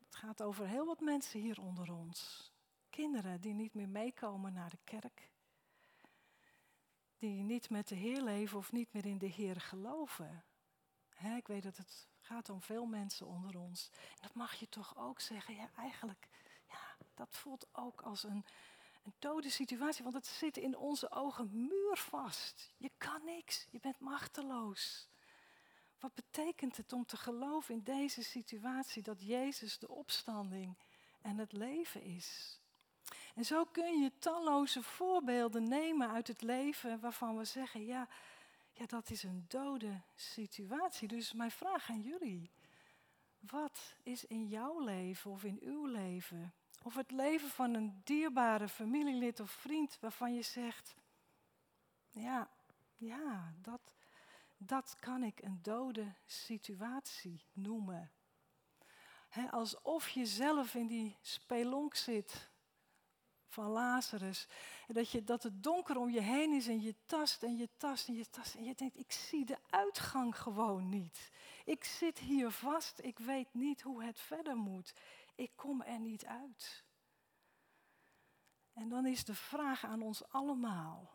Het 0.04 0.14
gaat 0.14 0.42
over 0.42 0.66
heel 0.66 0.86
wat 0.86 1.00
mensen 1.00 1.40
hier 1.40 1.60
onder 1.60 1.92
ons. 1.92 2.52
Kinderen 2.90 3.40
die 3.40 3.54
niet 3.54 3.74
meer 3.74 3.88
meekomen 3.88 4.52
naar 4.52 4.70
de 4.70 4.78
kerk. 4.84 5.30
Die 7.18 7.42
niet 7.42 7.70
met 7.70 7.88
de 7.88 7.94
Heer 7.94 8.22
leven 8.22 8.58
of 8.58 8.72
niet 8.72 8.92
meer 8.92 9.06
in 9.06 9.18
de 9.18 9.26
Heer 9.26 9.60
geloven. 9.60 10.44
ik 11.36 11.46
weet 11.46 11.62
dat 11.62 11.76
het 11.76 12.08
gaat 12.20 12.48
om 12.48 12.62
veel 12.62 12.86
mensen 12.86 13.26
onder 13.26 13.58
ons. 13.58 13.90
En 13.92 14.22
dat 14.22 14.34
mag 14.34 14.54
je 14.54 14.68
toch 14.68 14.96
ook 14.96 15.20
zeggen. 15.20 15.54
Ja, 15.54 15.70
eigenlijk, 15.76 16.28
ja, 16.68 16.96
dat 17.14 17.36
voelt 17.36 17.66
ook 17.72 18.02
als 18.02 18.22
een, 18.22 18.44
een 19.04 19.14
dode 19.18 19.50
situatie. 19.50 20.02
Want 20.02 20.14
het 20.14 20.26
zit 20.26 20.56
in 20.56 20.76
onze 20.76 21.10
ogen 21.10 21.66
muurvast. 21.66 22.74
Je 22.76 22.90
kan 22.98 23.24
niks. 23.24 23.66
Je 23.70 23.80
bent 23.80 24.00
machteloos. 24.00 25.08
Wat 26.00 26.14
betekent 26.14 26.76
het 26.76 26.92
om 26.92 27.06
te 27.06 27.16
geloven 27.16 27.74
in 27.74 27.82
deze 27.82 28.22
situatie 28.22 29.02
dat 29.02 29.22
Jezus 29.22 29.78
de 29.78 29.88
opstanding 29.88 30.76
en 31.22 31.38
het 31.38 31.52
leven 31.52 32.02
is? 32.02 32.60
En 33.34 33.44
zo 33.44 33.64
kun 33.64 34.00
je 34.00 34.12
talloze 34.18 34.82
voorbeelden 34.82 35.68
nemen 35.68 36.10
uit 36.10 36.26
het 36.28 36.42
leven 36.42 37.00
waarvan 37.00 37.36
we 37.36 37.44
zeggen, 37.44 37.84
ja, 37.84 38.08
ja, 38.72 38.86
dat 38.86 39.10
is 39.10 39.22
een 39.22 39.44
dode 39.48 40.00
situatie. 40.14 41.08
Dus 41.08 41.32
mijn 41.32 41.50
vraag 41.50 41.90
aan 41.90 42.02
jullie, 42.02 42.50
wat 43.38 43.94
is 44.02 44.24
in 44.24 44.46
jouw 44.46 44.80
leven 44.80 45.30
of 45.30 45.44
in 45.44 45.58
uw 45.62 45.86
leven, 45.86 46.52
of 46.82 46.94
het 46.94 47.10
leven 47.10 47.48
van 47.48 47.74
een 47.74 48.00
dierbare 48.04 48.68
familielid 48.68 49.40
of 49.40 49.50
vriend 49.50 49.98
waarvan 50.00 50.34
je 50.34 50.42
zegt, 50.42 50.94
ja, 52.10 52.48
ja, 52.96 53.52
dat, 53.62 53.80
dat 54.58 54.96
kan 55.00 55.22
ik 55.22 55.42
een 55.42 55.58
dode 55.62 56.14
situatie 56.26 57.44
noemen. 57.52 58.10
alsof 59.50 60.08
je 60.08 60.26
zelf 60.26 60.74
in 60.74 60.86
die 60.86 61.16
spelonk 61.20 61.94
zit 61.94 62.50
van 63.48 63.70
Lazarus. 63.70 64.46
En 64.86 64.94
dat, 64.94 65.10
je, 65.10 65.24
dat 65.24 65.42
het 65.42 65.62
donker 65.62 65.96
om 65.96 66.10
je 66.10 66.20
heen 66.20 66.52
is 66.52 66.66
en 66.66 66.80
je 66.80 66.94
tast 67.06 67.42
en 67.42 67.56
je 67.56 67.68
tast 67.76 68.08
en 68.08 68.14
je 68.14 68.30
tast. 68.30 68.54
En 68.54 68.64
je 68.64 68.74
denkt, 68.74 68.96
ik 68.96 69.12
zie 69.12 69.44
de 69.44 69.58
uitgang 69.70 70.38
gewoon 70.38 70.88
niet. 70.88 71.30
Ik 71.64 71.84
zit 71.84 72.18
hier 72.18 72.50
vast, 72.50 72.98
ik 73.02 73.18
weet 73.18 73.54
niet 73.54 73.82
hoe 73.82 74.04
het 74.04 74.20
verder 74.20 74.56
moet. 74.56 74.94
Ik 75.34 75.50
kom 75.54 75.82
er 75.82 75.98
niet 75.98 76.24
uit. 76.24 76.84
En 78.72 78.88
dan 78.88 79.06
is 79.06 79.24
de 79.24 79.34
vraag 79.34 79.84
aan 79.84 80.02
ons 80.02 80.28
allemaal. 80.28 81.10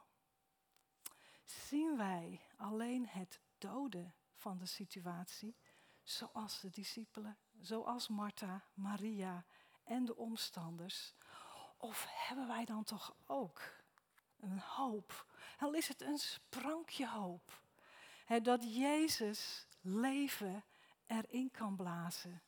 Zien 1.43 1.97
wij 1.97 2.41
alleen 2.63 3.07
het 3.07 3.41
dode 3.57 4.11
van 4.33 4.57
de 4.57 4.65
situatie, 4.65 5.57
zoals 6.03 6.59
de 6.59 6.69
discipelen, 6.69 7.37
zoals 7.59 8.07
Martha, 8.07 8.63
Maria 8.73 9.45
en 9.83 10.05
de 10.05 10.15
omstanders? 10.15 11.15
Of 11.77 12.05
hebben 12.09 12.47
wij 12.47 12.65
dan 12.65 12.83
toch 12.83 13.15
ook 13.25 13.61
een 14.39 14.59
hoop? 14.59 15.27
Al 15.59 15.73
is 15.73 15.87
het 15.87 16.01
een 16.01 16.17
sprankje 16.17 17.09
hoop. 17.09 17.61
dat 18.41 18.75
Jezus 18.75 19.67
leven 19.81 20.63
erin 21.05 21.51
kan 21.51 21.75
blazen. 21.75 22.41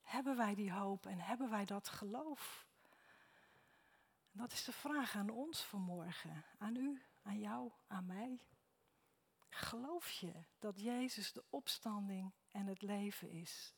Hebben 0.00 0.36
wij 0.36 0.54
die 0.54 0.72
hoop 0.72 1.06
en 1.06 1.18
hebben 1.18 1.50
wij 1.50 1.64
dat 1.64 1.88
geloof? 1.88 2.66
Dat 4.32 4.52
is 4.52 4.64
de 4.64 4.72
vraag 4.72 5.14
aan 5.16 5.30
ons 5.30 5.62
vanmorgen, 5.62 6.44
aan 6.58 6.76
u, 6.76 7.02
aan 7.22 7.38
jou, 7.38 7.70
aan 7.86 8.06
mij. 8.06 8.49
Geloof 9.50 10.10
je 10.10 10.32
dat 10.58 10.80
Jezus 10.80 11.32
de 11.32 11.44
opstanding 11.50 12.32
en 12.50 12.66
het 12.66 12.82
leven 12.82 13.30
is? 13.30 13.74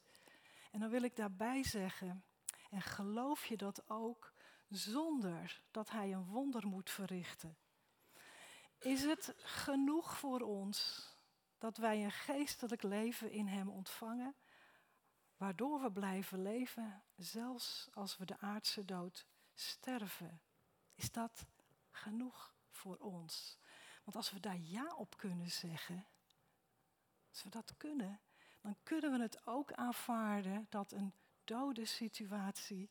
En 0.70 0.80
dan 0.80 0.90
wil 0.90 1.02
ik 1.02 1.16
daarbij 1.16 1.64
zeggen, 1.64 2.24
en 2.70 2.82
geloof 2.82 3.46
je 3.46 3.56
dat 3.56 3.88
ook 3.88 4.32
zonder 4.68 5.62
dat 5.70 5.90
Hij 5.90 6.12
een 6.12 6.24
wonder 6.24 6.66
moet 6.66 6.90
verrichten? 6.90 7.56
Is 8.78 9.02
het 9.02 9.34
genoeg 9.36 10.18
voor 10.18 10.40
ons 10.40 11.10
dat 11.58 11.76
wij 11.76 12.04
een 12.04 12.12
geestelijk 12.12 12.82
leven 12.82 13.30
in 13.30 13.46
Hem 13.46 13.68
ontvangen, 13.68 14.34
waardoor 15.36 15.80
we 15.82 15.92
blijven 15.92 16.42
leven, 16.42 17.02
zelfs 17.16 17.88
als 17.92 18.16
we 18.16 18.24
de 18.24 18.38
aardse 18.38 18.84
dood 18.84 19.26
sterven? 19.54 20.40
Is 20.94 21.12
dat 21.12 21.46
genoeg 21.90 22.54
voor 22.70 22.96
ons? 22.96 23.58
Want 24.04 24.16
als 24.16 24.30
we 24.30 24.40
daar 24.40 24.58
ja 24.58 24.94
op 24.94 25.16
kunnen 25.16 25.50
zeggen, 25.50 26.06
als 27.28 27.42
we 27.42 27.48
dat 27.48 27.76
kunnen, 27.76 28.20
dan 28.60 28.76
kunnen 28.82 29.12
we 29.12 29.22
het 29.22 29.46
ook 29.46 29.72
aanvaarden 29.72 30.66
dat 30.68 30.92
een 30.92 31.14
dode 31.44 31.84
situatie 31.84 32.90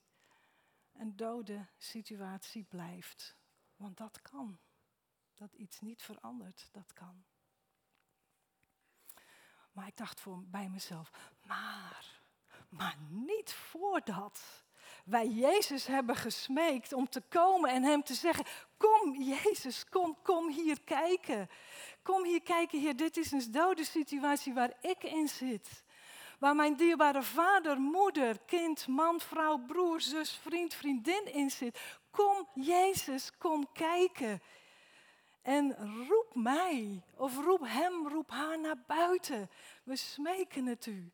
een 0.94 1.16
dode 1.16 1.68
situatie 1.78 2.64
blijft. 2.64 3.36
Want 3.76 3.98
dat 3.98 4.22
kan. 4.22 4.60
Dat 5.34 5.54
iets 5.54 5.80
niet 5.80 6.02
verandert, 6.02 6.70
dat 6.72 6.94
kan. 6.94 7.26
Maar 9.72 9.88
ik 9.88 9.98
dacht 9.98 10.20
voor, 10.20 10.44
bij 10.48 10.70
mezelf, 10.70 11.32
maar, 11.42 12.22
maar 12.70 12.98
niet 13.10 13.54
voordat 13.54 14.66
wij 15.06 15.28
Jezus 15.28 15.88
hebben 15.88 16.16
gesmeekt 16.16 16.94
om 16.94 17.10
te 17.10 17.22
komen 17.30 17.70
en 17.70 17.84
Hem 17.84 18.04
te 18.04 18.14
zeggen, 18.14 18.46
kom 18.78 19.16
Jezus, 19.16 19.86
kom, 19.90 20.18
kom 20.22 20.50
hier 20.50 20.82
kijken. 20.82 21.50
Kom 22.04 22.24
hier 22.24 22.42
kijken, 22.42 22.80
Heer, 22.80 22.96
dit 22.96 23.18
is 23.18 23.32
een 23.32 23.52
dode 23.52 23.84
situatie 23.84 24.54
waar 24.54 24.74
ik 24.82 25.04
in 25.04 25.28
zit. 25.28 25.84
Waar 26.40 26.56
mijn 26.56 26.76
dierbare 26.76 27.24
vader, 27.24 27.80
moeder, 27.80 28.40
kind, 28.46 28.88
man, 28.88 29.20
vrouw, 29.20 29.58
broer, 29.58 30.02
zus, 30.02 30.40
vriend, 30.42 30.74
vriendin 30.74 31.34
in 31.34 31.50
zit. 31.50 31.80
Kom 32.12 32.48
Jezus, 32.54 33.38
kom 33.38 33.68
kijken. 33.74 34.42
En 35.42 35.76
roep 36.08 36.36
mij, 36.36 37.04
of 37.16 37.38
roep 37.38 37.62
hem, 37.64 38.08
roep 38.08 38.30
haar 38.30 38.60
naar 38.60 38.84
buiten. 38.88 39.50
We 39.84 39.96
smeken 39.96 40.66
het 40.66 40.86
u. 40.86 41.12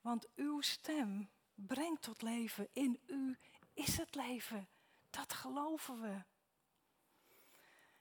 Want 0.00 0.26
uw 0.36 0.60
stem 0.60 1.28
brengt 1.66 2.02
tot 2.02 2.22
leven. 2.22 2.68
In 2.72 3.00
u 3.06 3.38
is 3.74 3.96
het 3.96 4.14
leven. 4.14 4.68
Dat 5.10 5.32
geloven 5.32 6.00
we. 6.00 6.22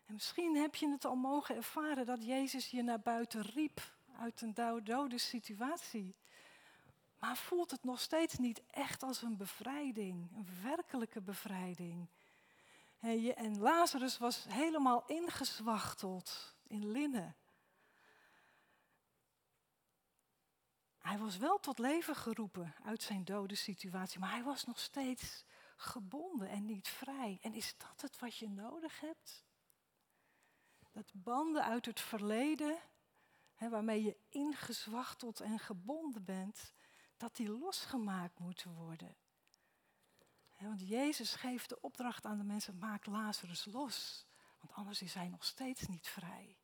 En 0.05 0.13
misschien 0.13 0.55
heb 0.55 0.75
je 0.75 0.89
het 0.89 1.05
al 1.05 1.15
mogen 1.15 1.55
ervaren 1.55 2.05
dat 2.05 2.25
Jezus 2.25 2.69
je 2.69 2.83
naar 2.83 2.99
buiten 2.99 3.41
riep 3.41 3.81
uit 4.17 4.41
een 4.41 4.53
dode 4.83 5.17
situatie. 5.17 6.15
Maar 7.19 7.37
voelt 7.37 7.71
het 7.71 7.83
nog 7.83 7.99
steeds 7.99 8.37
niet 8.37 8.61
echt 8.67 9.03
als 9.03 9.21
een 9.21 9.37
bevrijding, 9.37 10.31
een 10.35 10.47
werkelijke 10.61 11.21
bevrijding. 11.21 12.07
En 13.35 13.59
Lazarus 13.59 14.17
was 14.17 14.45
helemaal 14.49 15.03
ingezwachteld 15.07 16.55
in 16.67 16.91
linnen. 16.91 17.35
Hij 20.99 21.17
was 21.17 21.37
wel 21.37 21.59
tot 21.59 21.79
leven 21.79 22.15
geroepen 22.15 22.75
uit 22.83 23.03
zijn 23.03 23.25
dode 23.25 23.55
situatie, 23.55 24.19
maar 24.19 24.31
hij 24.31 24.43
was 24.43 24.65
nog 24.65 24.79
steeds 24.79 25.43
gebonden 25.75 26.49
en 26.49 26.65
niet 26.65 26.87
vrij. 26.87 27.39
En 27.41 27.53
is 27.53 27.77
dat 27.77 28.01
het 28.01 28.19
wat 28.19 28.37
je 28.37 28.49
nodig 28.49 28.99
hebt? 28.99 29.43
Dat 30.91 31.11
banden 31.13 31.63
uit 31.63 31.85
het 31.85 31.99
verleden, 31.99 32.77
hè, 33.53 33.69
waarmee 33.69 34.03
je 34.03 34.17
ingezwachteld 34.29 35.39
en 35.39 35.59
gebonden 35.59 36.25
bent, 36.25 36.73
dat 37.17 37.35
die 37.35 37.49
losgemaakt 37.49 38.39
moeten 38.39 38.73
worden. 38.73 39.15
Want 40.59 40.87
Jezus 40.87 41.33
geeft 41.33 41.69
de 41.69 41.81
opdracht 41.81 42.25
aan 42.25 42.37
de 42.37 42.43
mensen, 42.43 42.77
maak 42.77 43.05
Lazarus 43.05 43.65
los. 43.65 44.25
Want 44.59 44.73
anders 44.73 45.01
is 45.01 45.13
hij 45.13 45.27
nog 45.27 45.45
steeds 45.45 45.87
niet 45.87 46.07
vrij. 46.07 46.58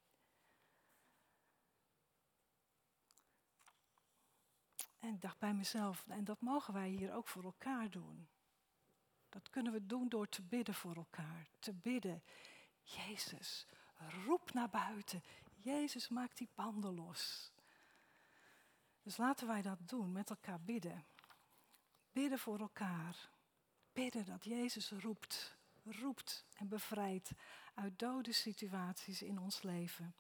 En 5.06 5.14
ik 5.14 5.22
dacht 5.22 5.40
bij 5.40 5.54
mezelf, 5.54 6.06
en 6.08 6.24
dat 6.24 6.42
mogen 6.42 6.74
wij 6.74 6.90
hier 6.90 7.14
ook 7.14 7.28
voor 7.28 7.44
elkaar 7.44 7.90
doen. 7.90 8.28
Dat 9.30 9.50
kunnen 9.50 9.72
we 9.72 9.86
doen 9.86 10.10
door 10.10 10.30
te 10.30 10.42
bidden 10.42 10.74
voor 10.74 10.96
elkaar. 10.96 11.48
Te 11.60 11.74
bidden, 11.74 12.24
Jezus, 12.82 13.68
roep 14.26 14.54
naar 14.54 14.70
buiten. 14.70 15.24
Jezus, 15.56 16.10
maak 16.10 16.38
die 16.38 16.50
banden 16.56 16.96
los. 16.96 17.52
Dus 19.02 19.18
laten 19.18 19.48
wij 19.48 19.62
dat 19.62 19.78
doen, 19.88 20.12
met 20.12 20.30
elkaar 20.30 20.62
bidden. 20.62 21.06
Bidden 22.12 22.40
voor 22.40 22.60
elkaar. 22.60 23.30
Bidden 23.94 24.26
dat 24.26 24.44
Jezus 24.44 24.92
roept, 24.92 25.58
roept 25.84 26.46
en 26.54 26.68
bevrijdt 26.68 27.32
uit 27.74 28.00
dode 28.00 28.32
situaties 28.34 29.22
in 29.22 29.40
ons 29.40 29.62
leven. 29.62 30.16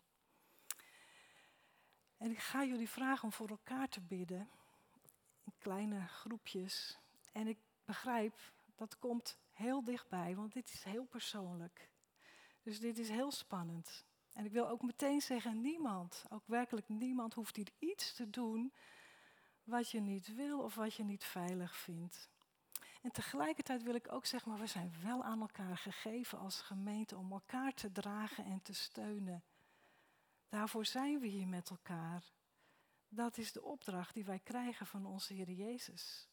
En 2.17 2.31
ik 2.31 2.39
ga 2.39 2.63
jullie 2.63 2.89
vragen 2.89 3.23
om 3.23 3.31
voor 3.31 3.49
elkaar 3.49 3.87
te 3.87 4.01
bidden, 4.01 4.49
in 5.45 5.53
kleine 5.57 6.07
groepjes. 6.07 6.99
En 7.31 7.47
ik 7.47 7.57
begrijp, 7.85 8.53
dat 8.75 8.97
komt 8.97 9.37
heel 9.51 9.83
dichtbij, 9.83 10.35
want 10.35 10.53
dit 10.53 10.73
is 10.73 10.83
heel 10.83 11.05
persoonlijk. 11.05 11.89
Dus 12.61 12.79
dit 12.79 12.97
is 12.97 13.09
heel 13.09 13.31
spannend. 13.31 14.05
En 14.33 14.45
ik 14.45 14.51
wil 14.51 14.69
ook 14.69 14.81
meteen 14.81 15.21
zeggen, 15.21 15.61
niemand, 15.61 16.25
ook 16.29 16.43
werkelijk 16.45 16.89
niemand, 16.89 17.33
hoeft 17.33 17.55
hier 17.55 17.71
iets 17.79 18.13
te 18.13 18.29
doen 18.29 18.73
wat 19.63 19.89
je 19.89 19.99
niet 19.99 20.35
wil 20.35 20.59
of 20.59 20.75
wat 20.75 20.93
je 20.93 21.03
niet 21.03 21.23
veilig 21.23 21.75
vindt. 21.75 22.29
En 23.01 23.11
tegelijkertijd 23.11 23.83
wil 23.83 23.95
ik 23.95 24.11
ook 24.11 24.25
zeggen, 24.25 24.51
maar 24.51 24.59
we 24.59 24.67
zijn 24.67 24.93
wel 25.03 25.23
aan 25.23 25.41
elkaar 25.41 25.77
gegeven 25.77 26.39
als 26.39 26.61
gemeente 26.61 27.17
om 27.17 27.31
elkaar 27.31 27.73
te 27.73 27.91
dragen 27.91 28.45
en 28.45 28.61
te 28.61 28.73
steunen. 28.73 29.43
Daarvoor 30.49 30.85
zijn 30.85 31.19
we 31.19 31.27
hier 31.27 31.47
met 31.47 31.69
elkaar. 31.69 32.23
Dat 33.15 33.37
is 33.37 33.51
de 33.51 33.63
opdracht 33.63 34.13
die 34.13 34.25
wij 34.25 34.39
krijgen 34.39 34.85
van 34.87 35.05
onze 35.05 35.33
Heer 35.33 35.51
Jezus. 35.51 36.27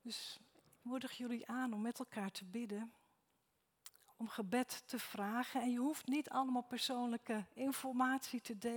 Dus 0.00 0.40
ik 0.52 0.62
moedig 0.82 1.12
jullie 1.12 1.46
aan 1.46 1.72
om 1.72 1.80
met 1.80 1.98
elkaar 1.98 2.30
te 2.30 2.44
bidden, 2.44 2.92
om 4.16 4.28
gebed 4.28 4.82
te 4.86 4.98
vragen. 4.98 5.62
En 5.62 5.70
je 5.70 5.78
hoeft 5.78 6.06
niet 6.06 6.28
allemaal 6.28 6.62
persoonlijke 6.62 7.44
informatie 7.52 8.40
te 8.40 8.58
delen. 8.58 8.72